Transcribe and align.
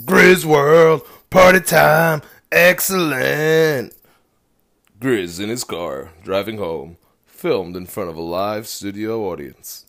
Grizz 0.00 0.44
World, 0.44 1.02
party 1.30 1.60
time, 1.60 2.20
excellent. 2.50 3.94
Grizz 4.98 5.38
in 5.38 5.48
his 5.48 5.62
car, 5.62 6.10
driving 6.24 6.58
home, 6.58 6.96
filmed 7.26 7.76
in 7.76 7.86
front 7.86 8.10
of 8.10 8.16
a 8.16 8.20
live 8.20 8.66
studio 8.66 9.30
audience. 9.30 9.86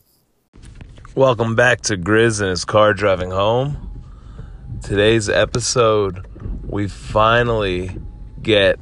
Welcome 1.16 1.56
back 1.56 1.80
to 1.82 1.96
Grizz 1.96 2.40
in 2.40 2.46
his 2.46 2.64
car 2.64 2.94
driving 2.94 3.32
home. 3.32 4.04
Today's 4.80 5.28
episode, 5.28 6.24
we 6.62 6.86
finally 6.86 7.98
get 8.42 8.78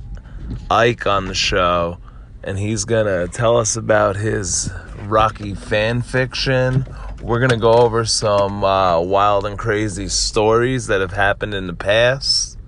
Ike 0.70 1.06
on 1.06 1.24
the 1.24 1.34
show, 1.34 1.96
and 2.42 2.58
he's 2.58 2.84
gonna 2.84 3.28
tell 3.28 3.56
us 3.56 3.76
about 3.76 4.16
his 4.16 4.70
Rocky 5.06 5.54
fan 5.54 6.02
fiction. 6.02 6.84
We're 7.24 7.40
gonna 7.40 7.56
go 7.56 7.72
over 7.72 8.04
some 8.04 8.62
uh, 8.62 9.00
wild 9.00 9.46
and 9.46 9.58
crazy 9.58 10.08
stories 10.08 10.88
that 10.88 11.00
have 11.00 11.12
happened 11.12 11.54
in 11.54 11.66
the 11.66 11.72
past, 11.72 12.58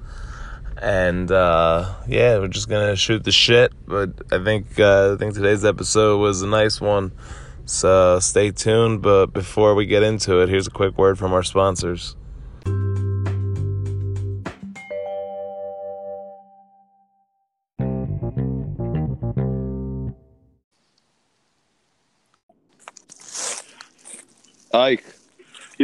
and 0.78 1.30
uh, 1.30 1.92
yeah, 2.08 2.38
we're 2.38 2.48
just 2.48 2.66
gonna 2.66 2.96
shoot 2.96 3.22
the 3.22 3.32
shit. 3.32 3.74
But 3.86 4.12
I 4.32 4.42
think 4.42 4.80
uh, 4.80 5.12
I 5.12 5.16
think 5.18 5.34
today's 5.34 5.62
episode 5.62 6.20
was 6.20 6.40
a 6.40 6.46
nice 6.46 6.80
one. 6.80 7.12
So 7.66 8.18
stay 8.20 8.50
tuned. 8.50 9.02
But 9.02 9.26
before 9.26 9.74
we 9.74 9.84
get 9.84 10.02
into 10.02 10.40
it, 10.40 10.48
here's 10.48 10.66
a 10.66 10.70
quick 10.70 10.96
word 10.96 11.18
from 11.18 11.34
our 11.34 11.42
sponsors. 11.42 12.16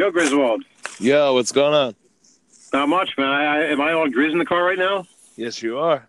Yo, 0.02 0.10
Griswold. 0.10 0.64
yo, 0.98 1.32
what's 1.32 1.52
going 1.52 1.72
on? 1.72 1.94
Not 2.72 2.88
much, 2.88 3.10
man. 3.16 3.28
I, 3.28 3.44
I, 3.44 3.58
am 3.66 3.80
I 3.80 3.92
on 3.92 4.12
Grizz 4.12 4.32
in 4.32 4.38
the 4.40 4.44
car 4.44 4.64
right 4.64 4.76
now? 4.76 5.06
Yes, 5.36 5.62
you 5.62 5.78
are. 5.78 6.08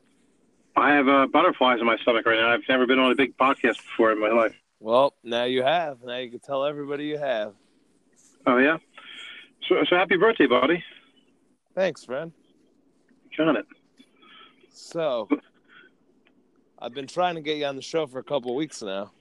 I 0.75 0.95
have 0.95 1.07
uh, 1.07 1.27
butterflies 1.27 1.79
in 1.79 1.85
my 1.85 1.97
stomach 1.97 2.25
right 2.25 2.39
now. 2.39 2.51
I've 2.51 2.67
never 2.67 2.87
been 2.87 2.97
on 2.97 3.11
a 3.11 3.15
big 3.15 3.37
podcast 3.37 3.77
before 3.77 4.11
in 4.11 4.19
my 4.19 4.31
life. 4.31 4.55
Well, 4.79 5.13
now 5.23 5.43
you 5.43 5.61
have. 5.61 5.99
Now 6.03 6.17
you 6.17 6.31
can 6.31 6.39
tell 6.39 6.65
everybody 6.65 7.05
you 7.05 7.19
have. 7.19 7.53
Oh, 8.47 8.57
yeah? 8.57 8.77
So, 9.69 9.75
so 9.87 9.95
happy 9.95 10.17
birthday, 10.17 10.47
buddy. 10.47 10.83
Thanks, 11.75 12.03
friend. 12.03 12.31
Got 13.37 13.57
it. 13.57 13.65
So, 14.71 15.29
I've 16.79 16.95
been 16.95 17.05
trying 17.05 17.35
to 17.35 17.41
get 17.41 17.57
you 17.57 17.65
on 17.65 17.75
the 17.75 17.83
show 17.83 18.07
for 18.07 18.17
a 18.17 18.23
couple 18.23 18.55
weeks 18.55 18.81
now. 18.81 19.11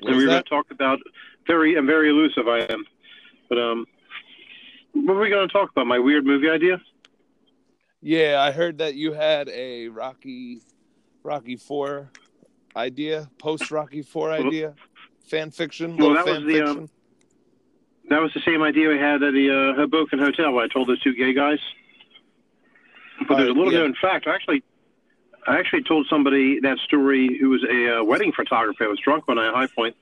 What 0.00 0.10
and 0.10 0.16
we 0.16 0.24
were 0.24 0.30
going 0.30 0.42
to 0.42 0.48
talk 0.48 0.66
about 0.70 0.98
very, 1.46 1.76
I'm 1.76 1.86
very 1.86 2.10
elusive, 2.10 2.46
I 2.48 2.60
am. 2.60 2.84
But, 3.48 3.58
um, 3.58 3.86
what 4.92 5.16
were 5.16 5.22
we 5.22 5.30
going 5.30 5.46
to 5.48 5.52
talk 5.52 5.70
about? 5.70 5.86
My 5.86 5.98
weird 5.98 6.24
movie 6.24 6.48
idea? 6.48 6.80
Yeah, 8.00 8.40
I 8.40 8.52
heard 8.52 8.78
that 8.78 8.94
you 8.94 9.12
had 9.12 9.48
a 9.48 9.88
Rocky, 9.88 10.60
Rocky 11.22 11.56
Four 11.56 12.10
idea, 12.76 13.28
post 13.38 13.70
Rocky 13.70 14.02
Four 14.02 14.30
idea, 14.30 14.74
fan 15.28 15.50
fiction, 15.50 15.96
Well, 15.96 16.14
that 16.14 16.24
was 16.26 16.44
the, 16.44 16.62
um, 16.64 16.88
That 18.08 18.20
was 18.20 18.32
the 18.34 18.40
same 18.40 18.62
idea 18.62 18.88
we 18.88 18.98
had 18.98 19.22
at 19.22 19.32
the 19.34 19.50
uh, 19.50 19.76
Hoboken 19.76 20.18
Hotel 20.18 20.52
where 20.52 20.64
I 20.64 20.68
told 20.68 20.88
those 20.88 21.00
two 21.02 21.14
gay 21.14 21.32
guys. 21.34 21.58
But 23.28 23.36
there's 23.36 23.48
a 23.48 23.52
Uh, 23.52 23.54
little 23.54 23.72
yeah. 23.72 23.80
known 23.80 23.94
fact. 24.00 24.26
I 24.26 24.34
actually, 24.34 24.62
I 25.48 25.58
actually 25.58 25.82
told 25.82 26.06
somebody 26.10 26.60
that 26.60 26.78
story 26.78 27.38
who 27.38 27.48
was 27.50 27.64
a 27.64 27.98
uh, 28.00 28.04
wedding 28.04 28.32
photographer. 28.32 28.84
I 28.84 28.88
was 28.88 28.98
drunk 29.00 29.26
one 29.26 29.38
night 29.38 29.48
at 29.48 29.54
High 29.54 29.66
Point, 29.66 29.96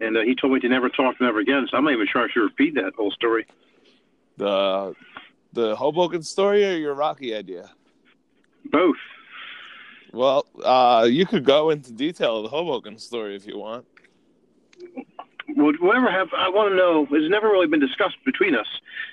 and 0.00 0.16
uh, 0.16 0.20
he 0.20 0.34
told 0.34 0.52
me 0.52 0.60
to 0.60 0.68
never 0.68 0.88
talk 0.88 1.18
to 1.18 1.24
him 1.24 1.28
ever 1.28 1.40
again. 1.40 1.66
So 1.70 1.76
I'm 1.76 1.84
not 1.84 1.92
even 1.92 2.06
sure 2.06 2.22
I 2.22 2.28
should 2.30 2.42
repeat 2.42 2.74
that 2.76 2.94
whole 2.94 3.10
story. 3.10 3.46
the 4.36 4.94
the 5.52 5.76
Hoboken 5.76 6.22
story 6.22 6.64
or 6.64 6.76
your 6.76 6.94
Rocky 6.94 7.34
idea? 7.34 7.70
Both. 8.70 8.96
Well, 10.12 10.46
uh, 10.62 11.08
you 11.10 11.26
could 11.26 11.44
go 11.44 11.70
into 11.70 11.92
detail 11.92 12.38
of 12.38 12.42
the 12.44 12.48
Hoboken 12.48 12.98
story 12.98 13.34
if 13.34 13.46
you 13.46 13.58
want. 13.58 13.86
Would 15.48 15.80
whatever 15.80 16.10
have 16.10 16.28
I 16.36 16.48
want 16.48 16.70
to 16.70 16.76
know? 16.76 17.06
It's 17.10 17.30
never 17.30 17.48
really 17.48 17.66
been 17.66 17.80
discussed 17.80 18.16
between 18.24 18.54
us, 18.54 18.66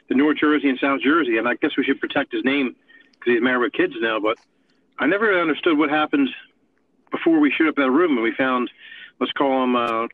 the 0.09 0.15
North 0.15 0.37
Jersey 0.37 0.69
and 0.69 0.79
South 0.79 1.01
Jersey, 1.01 1.37
and 1.37 1.47
I 1.47 1.55
guess 1.55 1.71
we 1.77 1.83
should 1.83 1.99
protect 1.99 2.31
his 2.31 2.43
name 2.43 2.75
because 3.13 3.33
he's 3.33 3.41
married 3.41 3.61
with 3.61 3.73
kids 3.73 3.93
now. 3.99 4.19
But 4.19 4.37
I 5.01 5.07
never 5.07 5.25
really 5.25 5.41
understood 5.41 5.77
what 5.77 5.89
happened 5.89 6.29
before 7.09 7.39
we 7.39 7.51
showed 7.51 7.67
up 7.67 7.77
at 7.79 7.81
that 7.81 7.91
room 7.91 8.11
and 8.11 8.21
we 8.21 8.31
found, 8.33 8.69
let's 9.19 9.33
call 9.33 9.63
him 9.63 9.75
uh, 9.75 10.07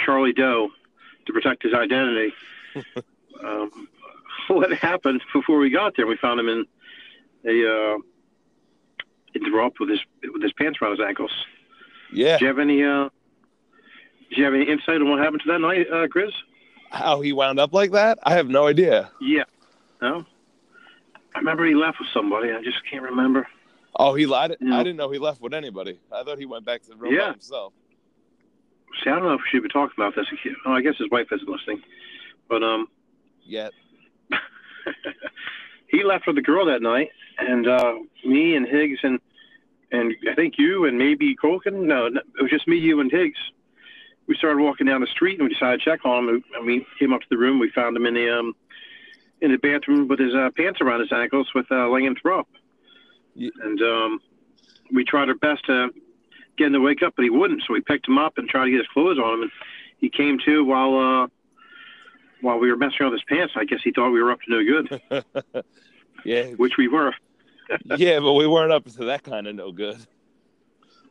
Charlie 0.00 0.32
Doe, 0.32 0.70
to 1.26 1.32
protect 1.32 1.62
his 1.62 1.74
identity. 1.74 2.32
um, 3.44 3.88
what 4.48 4.72
happened 4.72 5.20
before 5.34 5.58
we 5.58 5.70
got 5.70 5.96
there? 5.96 6.06
We 6.06 6.16
found 6.16 6.40
him 6.40 6.48
in 6.48 6.64
a 7.44 7.94
uh, 7.94 7.98
interrupt 9.34 9.80
with 9.80 9.90
his 9.90 10.00
with 10.32 10.42
his 10.42 10.52
pants 10.54 10.78
around 10.80 10.98
his 10.98 11.06
ankles. 11.06 11.32
Yeah, 12.12 12.38
Do 12.38 12.44
you 12.44 12.48
have 12.48 12.58
any? 12.58 12.82
Uh, 12.82 13.08
do 14.30 14.36
you 14.36 14.44
have 14.44 14.54
any 14.54 14.64
insight 14.64 14.96
on 14.96 15.10
what 15.10 15.18
happened 15.18 15.42
to 15.44 15.52
that 15.52 15.60
night, 15.60 15.86
uh, 15.90 16.06
Grizz? 16.06 16.32
how 16.90 17.20
he 17.20 17.32
wound 17.32 17.58
up 17.60 17.72
like 17.72 17.92
that? 17.92 18.18
I 18.22 18.34
have 18.34 18.48
no 18.48 18.66
idea. 18.66 19.10
Yeah. 19.20 19.44
No? 20.00 20.24
I 21.34 21.38
remember 21.38 21.66
he 21.66 21.74
left 21.74 21.98
with 21.98 22.08
somebody. 22.14 22.50
I 22.50 22.62
just 22.62 22.78
can't 22.88 23.02
remember. 23.02 23.46
Oh, 23.98 24.14
he 24.14 24.26
lied. 24.26 24.56
No. 24.60 24.76
I 24.76 24.82
didn't 24.82 24.96
know 24.96 25.10
he 25.10 25.18
left 25.18 25.40
with 25.40 25.54
anybody. 25.54 25.98
I 26.12 26.22
thought 26.22 26.38
he 26.38 26.46
went 26.46 26.64
back 26.64 26.82
to 26.82 26.90
the 26.90 26.96
room 26.96 27.16
by 27.16 27.30
himself. 27.32 27.72
See, 29.02 29.10
I 29.10 29.14
don't 29.14 29.24
know 29.24 29.34
if 29.34 29.40
she 29.50 29.58
would 29.58 29.64
be 29.64 29.68
talking 29.68 29.94
about 29.96 30.14
this. 30.14 30.26
Oh, 30.66 30.72
I 30.72 30.80
guess 30.80 30.96
his 30.98 31.10
wife 31.10 31.26
isn't 31.32 31.48
listening. 31.48 31.82
But 32.48 32.62
um, 32.62 32.88
Yet. 33.44 33.72
he 35.88 36.02
left 36.04 36.26
with 36.26 36.36
the 36.36 36.42
girl 36.42 36.66
that 36.66 36.82
night, 36.82 37.10
and 37.38 37.68
uh, 37.68 37.94
me 38.24 38.56
and 38.56 38.66
Higgs 38.66 38.98
and 39.02 39.20
and 39.92 40.14
I 40.30 40.34
think 40.34 40.54
you 40.58 40.86
and 40.86 40.98
maybe 40.98 41.36
Colkin. 41.36 41.86
No, 41.86 42.08
no, 42.08 42.20
it 42.38 42.42
was 42.42 42.50
just 42.50 42.66
me, 42.66 42.76
you, 42.76 43.00
and 43.00 43.10
Higgs. 43.10 43.38
We 44.26 44.34
started 44.36 44.60
walking 44.60 44.86
down 44.86 45.00
the 45.00 45.06
street 45.06 45.38
and 45.38 45.48
we 45.48 45.54
decided 45.54 45.80
to 45.80 45.84
check 45.84 46.04
on 46.04 46.28
him. 46.28 46.44
And 46.56 46.66
we 46.66 46.84
came 46.98 47.12
up 47.12 47.20
to 47.20 47.26
the 47.30 47.38
room. 47.38 47.60
We 47.60 47.70
found 47.70 47.96
him 47.96 48.06
in 48.06 48.14
the 48.14 48.38
um 48.38 48.54
in 49.40 49.52
the 49.52 49.58
bathroom 49.58 50.08
with 50.08 50.18
his 50.18 50.34
uh, 50.34 50.50
pants 50.56 50.80
around 50.80 51.00
his 51.00 51.12
ankles 51.12 51.48
with 51.54 51.66
uh, 51.70 51.88
laying 51.88 52.06
in 52.06 52.16
throw 52.16 52.40
up. 52.40 52.48
And 53.36 53.82
um, 53.82 54.20
we 54.92 55.04
tried 55.04 55.28
our 55.28 55.34
best 55.34 55.64
to 55.66 55.90
get 56.56 56.68
him 56.68 56.72
to 56.74 56.80
wake 56.80 57.02
up, 57.02 57.14
but 57.16 57.22
he 57.22 57.30
wouldn't. 57.30 57.62
So 57.66 57.72
we 57.74 57.80
picked 57.80 58.08
him 58.08 58.18
up 58.18 58.38
and 58.38 58.48
tried 58.48 58.66
to 58.66 58.70
get 58.70 58.78
his 58.78 58.88
clothes 58.88 59.18
on 59.18 59.34
him, 59.34 59.42
and 59.42 59.50
he 59.98 60.08
came 60.08 60.38
to 60.44 60.64
while 60.64 60.96
uh, 61.24 61.26
while 62.40 62.58
we 62.58 62.70
were 62.70 62.76
messing 62.76 62.98
around 63.00 63.12
with 63.12 63.20
his 63.20 63.36
pants. 63.38 63.54
I 63.56 63.64
guess 63.64 63.80
he 63.82 63.92
thought 63.92 64.10
we 64.10 64.22
were 64.22 64.32
up 64.32 64.40
to 64.42 64.50
no 64.50 64.62
good, 64.64 65.24
Yeah, 66.24 66.44
which 66.52 66.76
we 66.76 66.88
were. 66.88 67.14
yeah, 67.96 68.20
but 68.20 68.34
we 68.34 68.46
weren't 68.46 68.72
up 68.72 68.84
to 68.84 69.04
that 69.06 69.22
kind 69.22 69.46
of 69.46 69.54
no 69.54 69.72
good. 69.72 69.98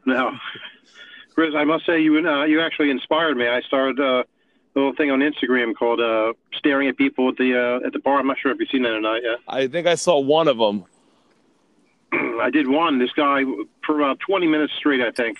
No, 0.05 0.31
Chris, 1.33 1.53
I 1.55 1.63
must 1.63 1.85
say 1.85 2.01
you 2.01 2.17
uh, 2.27 2.45
you 2.45 2.61
actually 2.61 2.91
inspired 2.91 3.37
me. 3.37 3.47
I 3.47 3.61
started 3.61 3.99
uh, 3.99 4.23
a 4.23 4.25
little 4.75 4.93
thing 4.95 5.11
on 5.11 5.19
Instagram 5.19 5.75
called 5.75 5.99
uh, 5.99 6.33
"Staring 6.53 6.87
at 6.87 6.97
People 6.97 7.29
at 7.29 7.37
the 7.37 7.79
uh, 7.81 7.85
at 7.85 7.93
the 7.93 7.99
Bar." 7.99 8.19
I'm 8.19 8.27
not 8.27 8.37
sure 8.39 8.51
if 8.51 8.59
you've 8.59 8.69
seen 8.69 8.83
that 8.83 8.93
or 8.93 9.01
not 9.01 9.21
yet. 9.21 9.39
I 9.47 9.67
think 9.67 9.87
I 9.87 9.95
saw 9.95 10.19
one 10.19 10.47
of 10.47 10.57
them. 10.57 10.85
I 12.41 12.49
did 12.51 12.67
one. 12.67 12.99
This 12.99 13.11
guy 13.11 13.43
for 13.85 13.99
about 13.99 14.19
20 14.19 14.47
minutes 14.47 14.73
straight. 14.77 15.01
I 15.01 15.11
think 15.11 15.37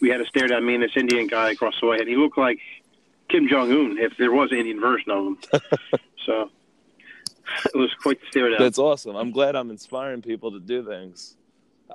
we 0.00 0.08
had 0.08 0.18
to 0.18 0.26
stare 0.26 0.52
at 0.52 0.62
me 0.62 0.74
and 0.74 0.82
this 0.82 0.96
Indian 0.96 1.26
guy 1.26 1.50
across 1.50 1.74
the 1.80 1.86
way, 1.86 1.98
and 1.98 2.08
he 2.08 2.16
looked 2.16 2.38
like 2.38 2.58
Kim 3.28 3.48
Jong 3.48 3.70
Un 3.70 3.98
if 3.98 4.16
there 4.18 4.32
was 4.32 4.50
an 4.52 4.58
Indian 4.58 4.80
version 4.80 5.10
of 5.10 5.26
him. 5.26 5.38
so 6.26 6.50
it 7.66 7.76
was 7.76 7.92
quite 8.02 8.20
the 8.20 8.26
stare 8.30 8.50
down. 8.50 8.58
That's 8.58 8.78
awesome. 8.78 9.16
I'm 9.16 9.30
glad 9.30 9.56
I'm 9.56 9.70
inspiring 9.70 10.22
people 10.22 10.52
to 10.52 10.60
do 10.60 10.84
things. 10.84 11.36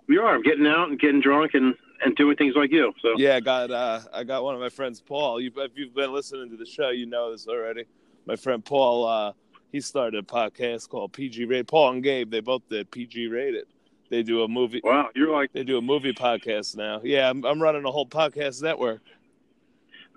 We 0.08 0.18
are 0.18 0.40
getting 0.42 0.68
out 0.68 0.90
and 0.90 1.00
getting 1.00 1.22
drunk 1.22 1.54
and 1.54 1.75
and 2.04 2.16
doing 2.16 2.36
things 2.36 2.56
like 2.56 2.72
you. 2.72 2.94
So 3.02 3.14
Yeah, 3.18 3.36
I 3.36 3.40
got 3.40 3.72
uh, 3.72 4.02
I 4.14 4.24
got 4.24 4.44
one 4.44 4.56
of 4.56 4.62
my 4.62 4.70
friends, 4.70 5.02
Paul. 5.02 5.40
You, 5.40 5.52
if 5.58 5.72
you've 5.75 5.96
been 5.96 6.14
listening 6.14 6.50
to 6.52 6.58
the 6.58 6.66
show, 6.66 6.90
you 6.90 7.06
know 7.06 7.31
this 7.31 7.48
already. 7.48 7.86
My 8.25 8.36
friend 8.36 8.64
Paul, 8.64 9.08
uh, 9.08 9.34
he 9.72 9.80
started 9.81 10.24
a 10.24 10.28
podcast 10.28 10.89
called 10.89 11.13
PG 11.13 11.45
Rated. 11.45 11.68
Paul 11.68 11.92
and 11.92 12.04
Gabe, 12.04 12.31
they 12.31 12.39
both 12.39 12.63
did 12.69 12.89
PG 12.92 13.28
Rated. 13.28 13.66
They 14.10 14.24
do 14.24 14.44
a 14.44 14.48
movie. 14.48 14.81
wow, 14.84 15.10
you're 15.16 15.31
like 15.31 15.52
They 15.52 15.63
do 15.63 15.78
a 15.78 15.81
movie 15.81 16.13
podcast 16.13 16.75
now. 16.75 17.02
Yeah, 17.04 17.30
I'm, 17.30 17.44
I'm 17.46 17.62
running 17.62 17.86
a 17.86 17.92
whole 17.92 18.06
podcast 18.06 18.62
network. 18.62 19.02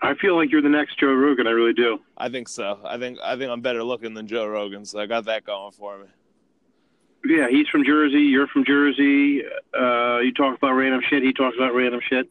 I 0.00 0.14
feel 0.14 0.36
like 0.36 0.52
you're 0.52 0.62
the 0.62 0.68
next 0.68 0.98
Joe 1.00 1.12
Rogan. 1.12 1.46
I 1.46 1.50
really 1.50 1.72
do. 1.72 1.98
I 2.16 2.28
think 2.28 2.48
so. 2.48 2.78
I 2.84 2.98
think 2.98 3.18
I 3.22 3.36
think 3.36 3.50
I'm 3.50 3.60
better 3.60 3.82
looking 3.82 4.14
than 4.14 4.26
Joe 4.26 4.46
Rogan, 4.46 4.84
so 4.84 5.00
I 5.00 5.06
got 5.06 5.24
that 5.24 5.44
going 5.44 5.72
for 5.72 5.98
me. 5.98 6.06
Yeah, 7.24 7.48
he's 7.48 7.66
from 7.68 7.84
Jersey. 7.84 8.20
You're 8.20 8.46
from 8.46 8.64
Jersey. 8.64 9.42
Uh, 9.76 10.18
you 10.18 10.32
talk 10.32 10.56
about 10.56 10.72
random 10.72 11.00
shit. 11.08 11.22
He 11.24 11.32
talks 11.32 11.56
about 11.56 11.74
random 11.74 12.00
shit. 12.08 12.30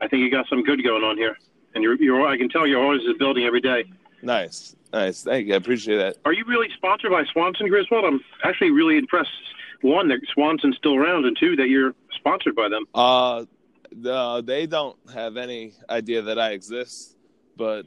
I 0.00 0.08
think 0.08 0.20
you 0.20 0.30
got 0.30 0.46
some 0.48 0.62
good 0.62 0.84
going 0.84 1.04
on 1.04 1.16
here, 1.16 1.38
and 1.74 1.82
you're, 1.82 1.94
you're 1.94 2.26
I 2.26 2.36
can 2.36 2.50
tell 2.50 2.66
you're 2.66 2.82
always 2.82 3.00
is 3.02 3.16
building 3.18 3.44
every 3.44 3.62
day. 3.62 3.84
Nice, 4.22 4.76
nice. 4.92 5.22
Thank 5.22 5.46
you. 5.46 5.54
I 5.54 5.56
appreciate 5.56 5.96
that. 5.96 6.18
Are 6.26 6.34
you 6.34 6.44
really 6.46 6.68
sponsored 6.76 7.10
by 7.10 7.24
Swanson 7.32 7.68
Griswold? 7.68 8.04
I'm 8.04 8.20
actually 8.44 8.72
really 8.72 8.98
impressed. 8.98 9.30
One, 9.82 10.08
that 10.08 10.20
Swanson's 10.32 10.76
still 10.76 10.94
around, 10.96 11.24
and 11.26 11.36
two, 11.38 11.56
that 11.56 11.68
you're 11.68 11.94
sponsored 12.16 12.54
by 12.56 12.68
them. 12.68 12.84
Uh, 12.94 13.44
the, 13.92 14.42
they 14.44 14.66
don't 14.66 14.96
have 15.14 15.36
any 15.36 15.72
idea 15.88 16.22
that 16.22 16.38
I 16.38 16.50
exist, 16.50 17.16
but 17.56 17.86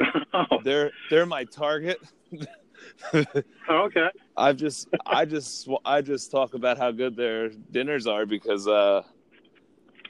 oh, 0.34 0.60
They're 0.64 0.90
they're 1.10 1.26
my 1.26 1.44
target. 1.44 2.00
okay. 3.14 4.08
I've 4.36 4.56
just 4.56 4.88
I 5.06 5.24
just 5.24 5.68
I 5.84 6.00
just 6.02 6.30
talk 6.30 6.54
about 6.54 6.78
how 6.78 6.90
good 6.90 7.16
their 7.16 7.48
dinners 7.48 8.06
are 8.06 8.26
because 8.26 8.66
uh 8.66 9.02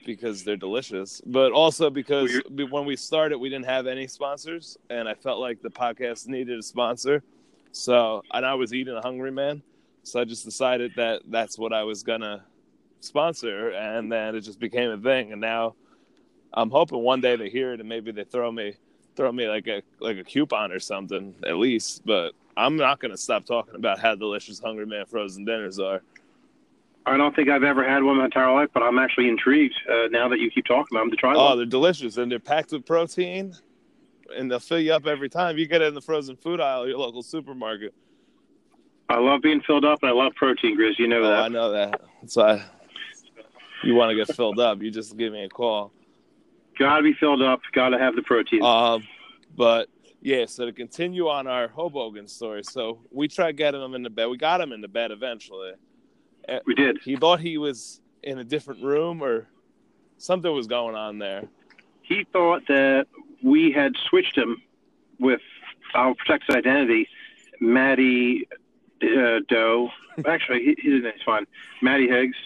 because 0.06 0.44
they're 0.44 0.56
delicious, 0.56 1.20
but 1.24 1.52
also 1.52 1.88
because 1.90 2.30
Well, 2.32 2.42
we- 2.50 2.64
when 2.64 2.84
we 2.86 2.96
started 2.96 3.38
we 3.38 3.48
didn't 3.48 3.66
have 3.66 3.86
any 3.86 4.06
sponsors, 4.06 4.76
and 4.90 5.08
I 5.08 5.14
felt 5.14 5.40
like 5.40 5.62
the 5.62 5.70
podcast 5.70 6.28
needed 6.28 6.58
a 6.58 6.62
sponsor. 6.62 7.22
So 7.72 8.22
and 8.32 8.44
I 8.46 8.54
was 8.54 8.72
eating 8.72 8.94
a 8.96 9.00
hungry 9.02 9.32
man, 9.32 9.62
so 10.04 10.20
I 10.20 10.24
just 10.24 10.44
decided 10.44 10.92
that 10.96 11.22
that's 11.28 11.58
what 11.58 11.72
I 11.72 11.82
was 11.82 12.02
gonna 12.02 12.44
sponsor, 13.00 13.70
and 13.70 14.10
then 14.10 14.34
it 14.36 14.42
just 14.42 14.60
became 14.60 14.90
a 14.90 14.98
thing. 14.98 15.32
And 15.32 15.40
now 15.40 15.74
I'm 16.52 16.70
hoping 16.70 17.00
one 17.00 17.20
day 17.20 17.36
they 17.36 17.50
hear 17.50 17.72
it 17.72 17.80
and 17.80 17.88
maybe 17.88 18.12
they 18.12 18.24
throw 18.24 18.50
me 18.52 18.74
throw 19.16 19.30
me 19.32 19.48
like 19.48 19.66
a 19.68 19.82
like 20.00 20.16
a 20.18 20.24
coupon 20.24 20.72
or 20.72 20.78
something 20.80 21.34
at 21.46 21.56
least. 21.56 22.02
But 22.04 22.32
I'm 22.56 22.76
not 22.76 23.00
gonna 23.00 23.16
stop 23.16 23.44
talking 23.44 23.74
about 23.74 23.98
how 23.98 24.14
delicious 24.14 24.60
Hungry 24.60 24.86
Man 24.86 25.06
frozen 25.06 25.44
dinners 25.44 25.78
are. 25.78 26.02
I 27.06 27.16
don't 27.18 27.36
think 27.36 27.50
I've 27.50 27.64
ever 27.64 27.86
had 27.86 28.02
one 28.02 28.16
my 28.16 28.24
entire 28.24 28.52
life, 28.54 28.70
but 28.72 28.82
I'm 28.82 28.98
actually 28.98 29.28
intrigued 29.28 29.74
uh, 29.90 30.06
now 30.10 30.26
that 30.28 30.38
you 30.38 30.50
keep 30.50 30.64
talking 30.64 30.86
about 30.96 31.02
them 31.02 31.10
to 31.10 31.16
try 31.16 31.34
Oh, 31.34 31.48
one. 31.50 31.56
they're 31.58 31.66
delicious 31.66 32.16
and 32.16 32.32
they're 32.32 32.38
packed 32.38 32.72
with 32.72 32.86
protein, 32.86 33.54
and 34.34 34.50
they'll 34.50 34.58
fill 34.58 34.80
you 34.80 34.94
up 34.94 35.06
every 35.06 35.28
time. 35.28 35.58
You 35.58 35.66
get 35.66 35.82
it 35.82 35.88
in 35.88 35.94
the 35.94 36.00
frozen 36.00 36.34
food 36.34 36.60
aisle 36.62 36.84
at 36.84 36.88
your 36.88 36.96
local 36.98 37.22
supermarket. 37.22 37.92
I 39.08 39.18
love 39.18 39.42
being 39.42 39.60
filled 39.60 39.84
up, 39.84 39.98
and 40.02 40.10
I 40.10 40.14
love 40.14 40.34
protein, 40.34 40.78
Grizz. 40.78 40.98
You 40.98 41.08
know 41.08 41.18
Oh, 41.22 41.28
that. 41.28 41.38
I 41.44 41.48
know 41.48 41.70
that. 41.72 42.00
That's 42.22 42.36
why 42.36 42.64
you 43.82 43.94
want 43.94 44.10
to 44.10 44.16
get 44.16 44.34
filled 44.34 44.58
up. 44.58 44.82
You 44.82 44.90
just 44.90 45.16
give 45.16 45.32
me 45.32 45.44
a 45.44 45.48
call. 45.48 45.92
Got 46.78 46.96
to 46.98 47.02
be 47.02 47.12
filled 47.12 47.42
up. 47.42 47.60
Got 47.72 47.90
to 47.90 47.98
have 47.98 48.16
the 48.16 48.22
protein. 48.22 48.62
Um, 48.62 49.06
but 49.56 49.88
yeah, 50.22 50.46
so 50.46 50.66
to 50.66 50.72
continue 50.72 51.28
on 51.28 51.46
our 51.46 51.68
Hoboken 51.68 52.26
story, 52.26 52.64
so 52.64 52.98
we 53.10 53.28
tried 53.28 53.56
getting 53.56 53.82
him 53.82 53.94
in 53.94 54.02
the 54.02 54.10
bed. 54.10 54.26
We 54.26 54.38
got 54.38 54.60
him 54.60 54.72
in 54.72 54.80
the 54.80 54.88
bed 54.88 55.10
eventually. 55.10 55.72
we 56.66 56.74
did. 56.74 56.98
He 57.04 57.16
thought 57.16 57.40
he 57.40 57.58
was 57.58 58.00
in 58.22 58.38
a 58.38 58.44
different 58.44 58.82
room 58.82 59.22
or 59.22 59.46
something 60.16 60.50
was 60.52 60.66
going 60.66 60.96
on 60.96 61.18
there. 61.18 61.44
He 62.00 62.24
thought 62.32 62.62
that 62.68 63.06
we 63.42 63.70
had 63.70 63.92
switched 64.08 64.36
him 64.36 64.62
with 65.20 65.40
our 65.94 66.14
protected 66.14 66.56
identity, 66.56 67.06
Maddie 67.60 68.48
uh, 69.02 69.40
Doe. 69.48 69.90
Actually, 70.26 70.76
he, 70.76 70.90
his 70.90 71.02
name's 71.02 71.22
fine, 71.24 71.46
Matty 71.82 72.08
Higgs, 72.08 72.36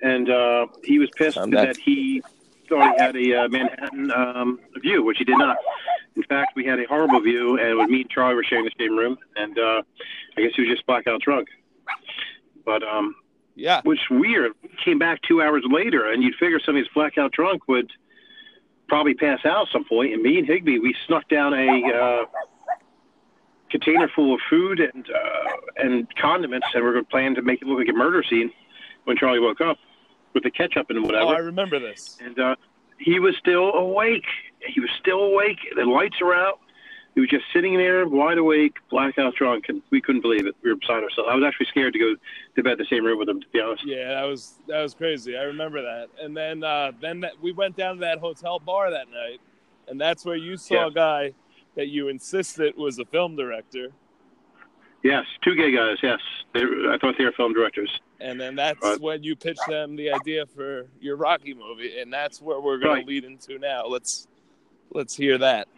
and 0.00 0.30
uh, 0.30 0.66
he 0.84 0.98
was 0.98 1.10
pissed 1.16 1.38
that 1.50 1.76
he 1.76 2.22
thought 2.68 2.94
he 2.94 3.02
had 3.02 3.16
a 3.16 3.44
uh, 3.44 3.48
Manhattan 3.48 4.10
um, 4.12 4.60
view, 4.80 5.02
which 5.02 5.18
he 5.18 5.24
did 5.24 5.36
not. 5.38 5.56
In 6.16 6.22
fact, 6.24 6.52
we 6.54 6.64
had 6.64 6.78
a 6.78 6.84
horrible 6.86 7.20
view, 7.20 7.58
and 7.58 7.78
with 7.78 7.88
me 7.88 8.02
and 8.02 8.10
Charlie 8.10 8.34
were 8.34 8.44
sharing 8.44 8.64
the 8.64 8.70
same 8.78 8.96
room, 8.96 9.18
and 9.36 9.58
uh, 9.58 9.82
I 10.36 10.40
guess 10.40 10.52
he 10.54 10.62
was 10.62 10.70
just 10.70 10.86
blackout 10.86 11.20
drunk. 11.20 11.48
But 12.64 12.82
um, 12.82 13.16
Yeah. 13.56 13.80
which 13.84 14.00
weird. 14.10 14.52
Came 14.84 14.98
back 14.98 15.20
two 15.22 15.42
hours 15.42 15.64
later, 15.68 16.10
and 16.10 16.22
you'd 16.22 16.34
figure 16.36 16.60
somebody 16.60 16.84
who's 16.84 16.94
blackout 16.94 17.32
drunk 17.32 17.68
would 17.68 17.90
probably 18.88 19.14
pass 19.14 19.44
out 19.44 19.66
at 19.68 19.72
some 19.72 19.84
point. 19.84 20.12
And 20.14 20.22
me 20.22 20.38
and 20.38 20.46
Higby, 20.46 20.78
we 20.78 20.94
snuck 21.06 21.28
down 21.28 21.54
a 21.54 21.92
uh, 21.92 22.24
container 23.70 24.08
full 24.14 24.34
of 24.34 24.40
food 24.48 24.80
and 24.80 25.06
uh, 25.10 25.50
and 25.76 26.06
condiments, 26.16 26.66
and 26.74 26.84
we 26.84 26.90
are 26.90 27.02
planning 27.04 27.34
to 27.36 27.42
make 27.42 27.62
it 27.62 27.68
look 27.68 27.78
like 27.78 27.88
a 27.88 27.92
murder 27.96 28.22
scene 28.28 28.50
when 29.04 29.16
Charlie 29.16 29.40
woke 29.40 29.60
up 29.60 29.78
with 30.34 30.42
the 30.42 30.50
ketchup 30.50 30.86
and 30.90 30.98
Oh, 30.98 31.02
whatever. 31.02 31.34
I 31.34 31.38
remember 31.38 31.78
this. 31.78 32.18
and 32.20 32.38
uh, 32.38 32.56
he 32.98 33.18
was 33.18 33.34
still 33.38 33.72
awake. 33.74 34.24
He 34.66 34.80
was 34.80 34.90
still 35.00 35.20
awake. 35.22 35.58
The 35.74 35.84
lights 35.84 36.16
are 36.20 36.34
out. 36.34 36.60
He 37.14 37.20
was 37.20 37.28
just 37.30 37.44
sitting 37.52 37.76
there, 37.76 38.06
wide 38.06 38.38
awake, 38.38 38.74
blackout 38.88 39.34
drunk, 39.34 39.64
and 39.68 39.82
we 39.90 40.00
couldn't 40.00 40.20
believe 40.20 40.46
it. 40.46 40.54
We 40.62 40.70
were 40.70 40.76
beside 40.76 41.02
ourselves. 41.02 41.28
I 41.28 41.34
was 41.34 41.42
actually 41.44 41.66
scared 41.66 41.92
to 41.94 41.98
go 41.98 42.14
to 42.54 42.62
bed 42.62 42.78
the 42.78 42.86
same 42.88 43.04
room 43.04 43.18
with 43.18 43.28
him, 43.28 43.40
to 43.40 43.48
be 43.48 43.60
honest. 43.60 43.84
Yeah, 43.84 44.14
that 44.14 44.22
was 44.24 44.54
that 44.68 44.80
was 44.80 44.94
crazy. 44.94 45.36
I 45.36 45.42
remember 45.42 45.82
that. 45.82 46.08
And 46.22 46.36
then 46.36 46.62
uh, 46.62 46.92
then 47.00 47.20
that, 47.20 47.32
we 47.42 47.50
went 47.52 47.76
down 47.76 47.96
to 47.96 48.00
that 48.02 48.18
hotel 48.18 48.60
bar 48.60 48.90
that 48.92 49.08
night, 49.10 49.40
and 49.88 50.00
that's 50.00 50.24
where 50.24 50.36
you 50.36 50.56
saw 50.56 50.74
Yeah. 50.74 50.86
a 50.86 50.90
guy 50.92 51.32
that 51.76 51.88
you 51.88 52.08
insisted 52.08 52.76
was 52.76 52.98
a 52.98 53.04
film 53.06 53.36
director. 53.36 53.88
Yes, 55.02 55.24
two 55.42 55.54
gay 55.54 55.70
guys. 55.74 55.96
Yes, 56.02 56.18
they, 56.52 56.60
I 56.60 56.98
thought 57.00 57.14
they 57.16 57.24
were 57.24 57.32
film 57.32 57.54
directors. 57.54 57.90
And 58.20 58.38
then 58.38 58.54
that's 58.54 58.82
Right. 58.82 59.00
when 59.00 59.22
you 59.22 59.34
pitched 59.34 59.66
them 59.66 59.96
the 59.96 60.12
idea 60.12 60.44
for 60.44 60.88
your 61.00 61.16
Rocky 61.16 61.54
movie, 61.54 61.98
and 61.98 62.12
that's 62.12 62.42
where 62.42 62.60
we're 62.60 62.76
going 62.78 62.94
Right. 62.96 63.00
to 63.06 63.08
lead 63.08 63.24
into 63.24 63.58
now. 63.58 63.86
Let's 63.86 64.28
let's 64.92 65.16
hear 65.16 65.38
that. 65.38 65.68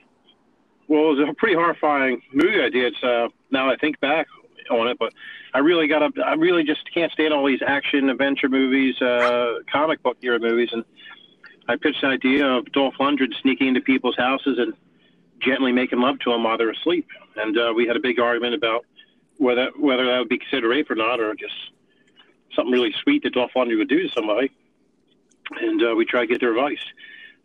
Well, 0.89 1.12
it 1.12 1.19
was 1.19 1.29
a 1.29 1.35
pretty 1.35 1.55
horrifying 1.55 2.21
movie 2.33 2.61
idea. 2.61 2.89
It's 2.89 3.03
uh, 3.05 3.29
now 3.53 3.71
I 3.71 3.77
think 3.77 4.00
back 4.00 4.27
on 4.71 4.89
it, 4.89 4.99
but 4.99 5.12
I 5.55 5.59
really 5.61 5.87
got 5.87 6.03
up. 6.03 6.15
I 6.25 6.35
really 6.35 6.65
just 6.65 6.81
can't 6.93 7.12
stand 7.12 7.33
all 7.33 7.47
these 7.47 7.62
action 7.65 8.11
adventure 8.11 8.49
movies, 8.49 9.00
uh, 9.00 9.59
comic 9.71 10.03
book 10.03 10.17
era 10.23 10.41
movies, 10.41 10.71
and 10.73 10.85
I 11.69 11.77
pitched 11.77 12.00
the 12.00 12.09
idea 12.09 12.44
of 12.47 12.71
Dolph 12.73 12.94
Lundgren 12.99 13.33
sneaking 13.41 13.69
into 13.69 13.81
people's 13.83 14.17
houses 14.17 14.59
and 14.59 14.73
gently 15.43 15.73
making 15.73 16.00
love 16.00 16.19
to 16.21 16.31
them 16.31 16.44
while 16.44 16.56
they're 16.56 16.71
asleep. 16.71 17.06
And 17.37 17.59
uh, 17.59 17.73
we 17.75 17.87
had 17.87 17.97
a 17.97 18.00
big 18.00 18.19
argument 18.19 18.55
about 18.55 18.85
whether 19.39 19.71
whether 19.79 20.06
that 20.06 20.19
would 20.19 20.29
be 20.29 20.39
considered 20.39 20.69
rape 20.69 20.91
or 20.91 20.94
not, 20.94 21.21
or 21.21 21.35
just 21.35 21.55
something 22.55 22.73
really 22.73 22.94
sweet 23.03 23.23
that 23.25 23.35
Dolph 23.35 23.53
Lundgren 23.55 23.79
would 23.79 23.89
do 23.89 24.03
to 24.03 24.09
somebody. 24.09 24.50
And 25.61 25.83
uh, 25.83 25.94
we 25.94 26.05
tried 26.05 26.23
to 26.23 26.27
get 26.29 26.41
their 26.41 26.50
advice. 26.50 26.85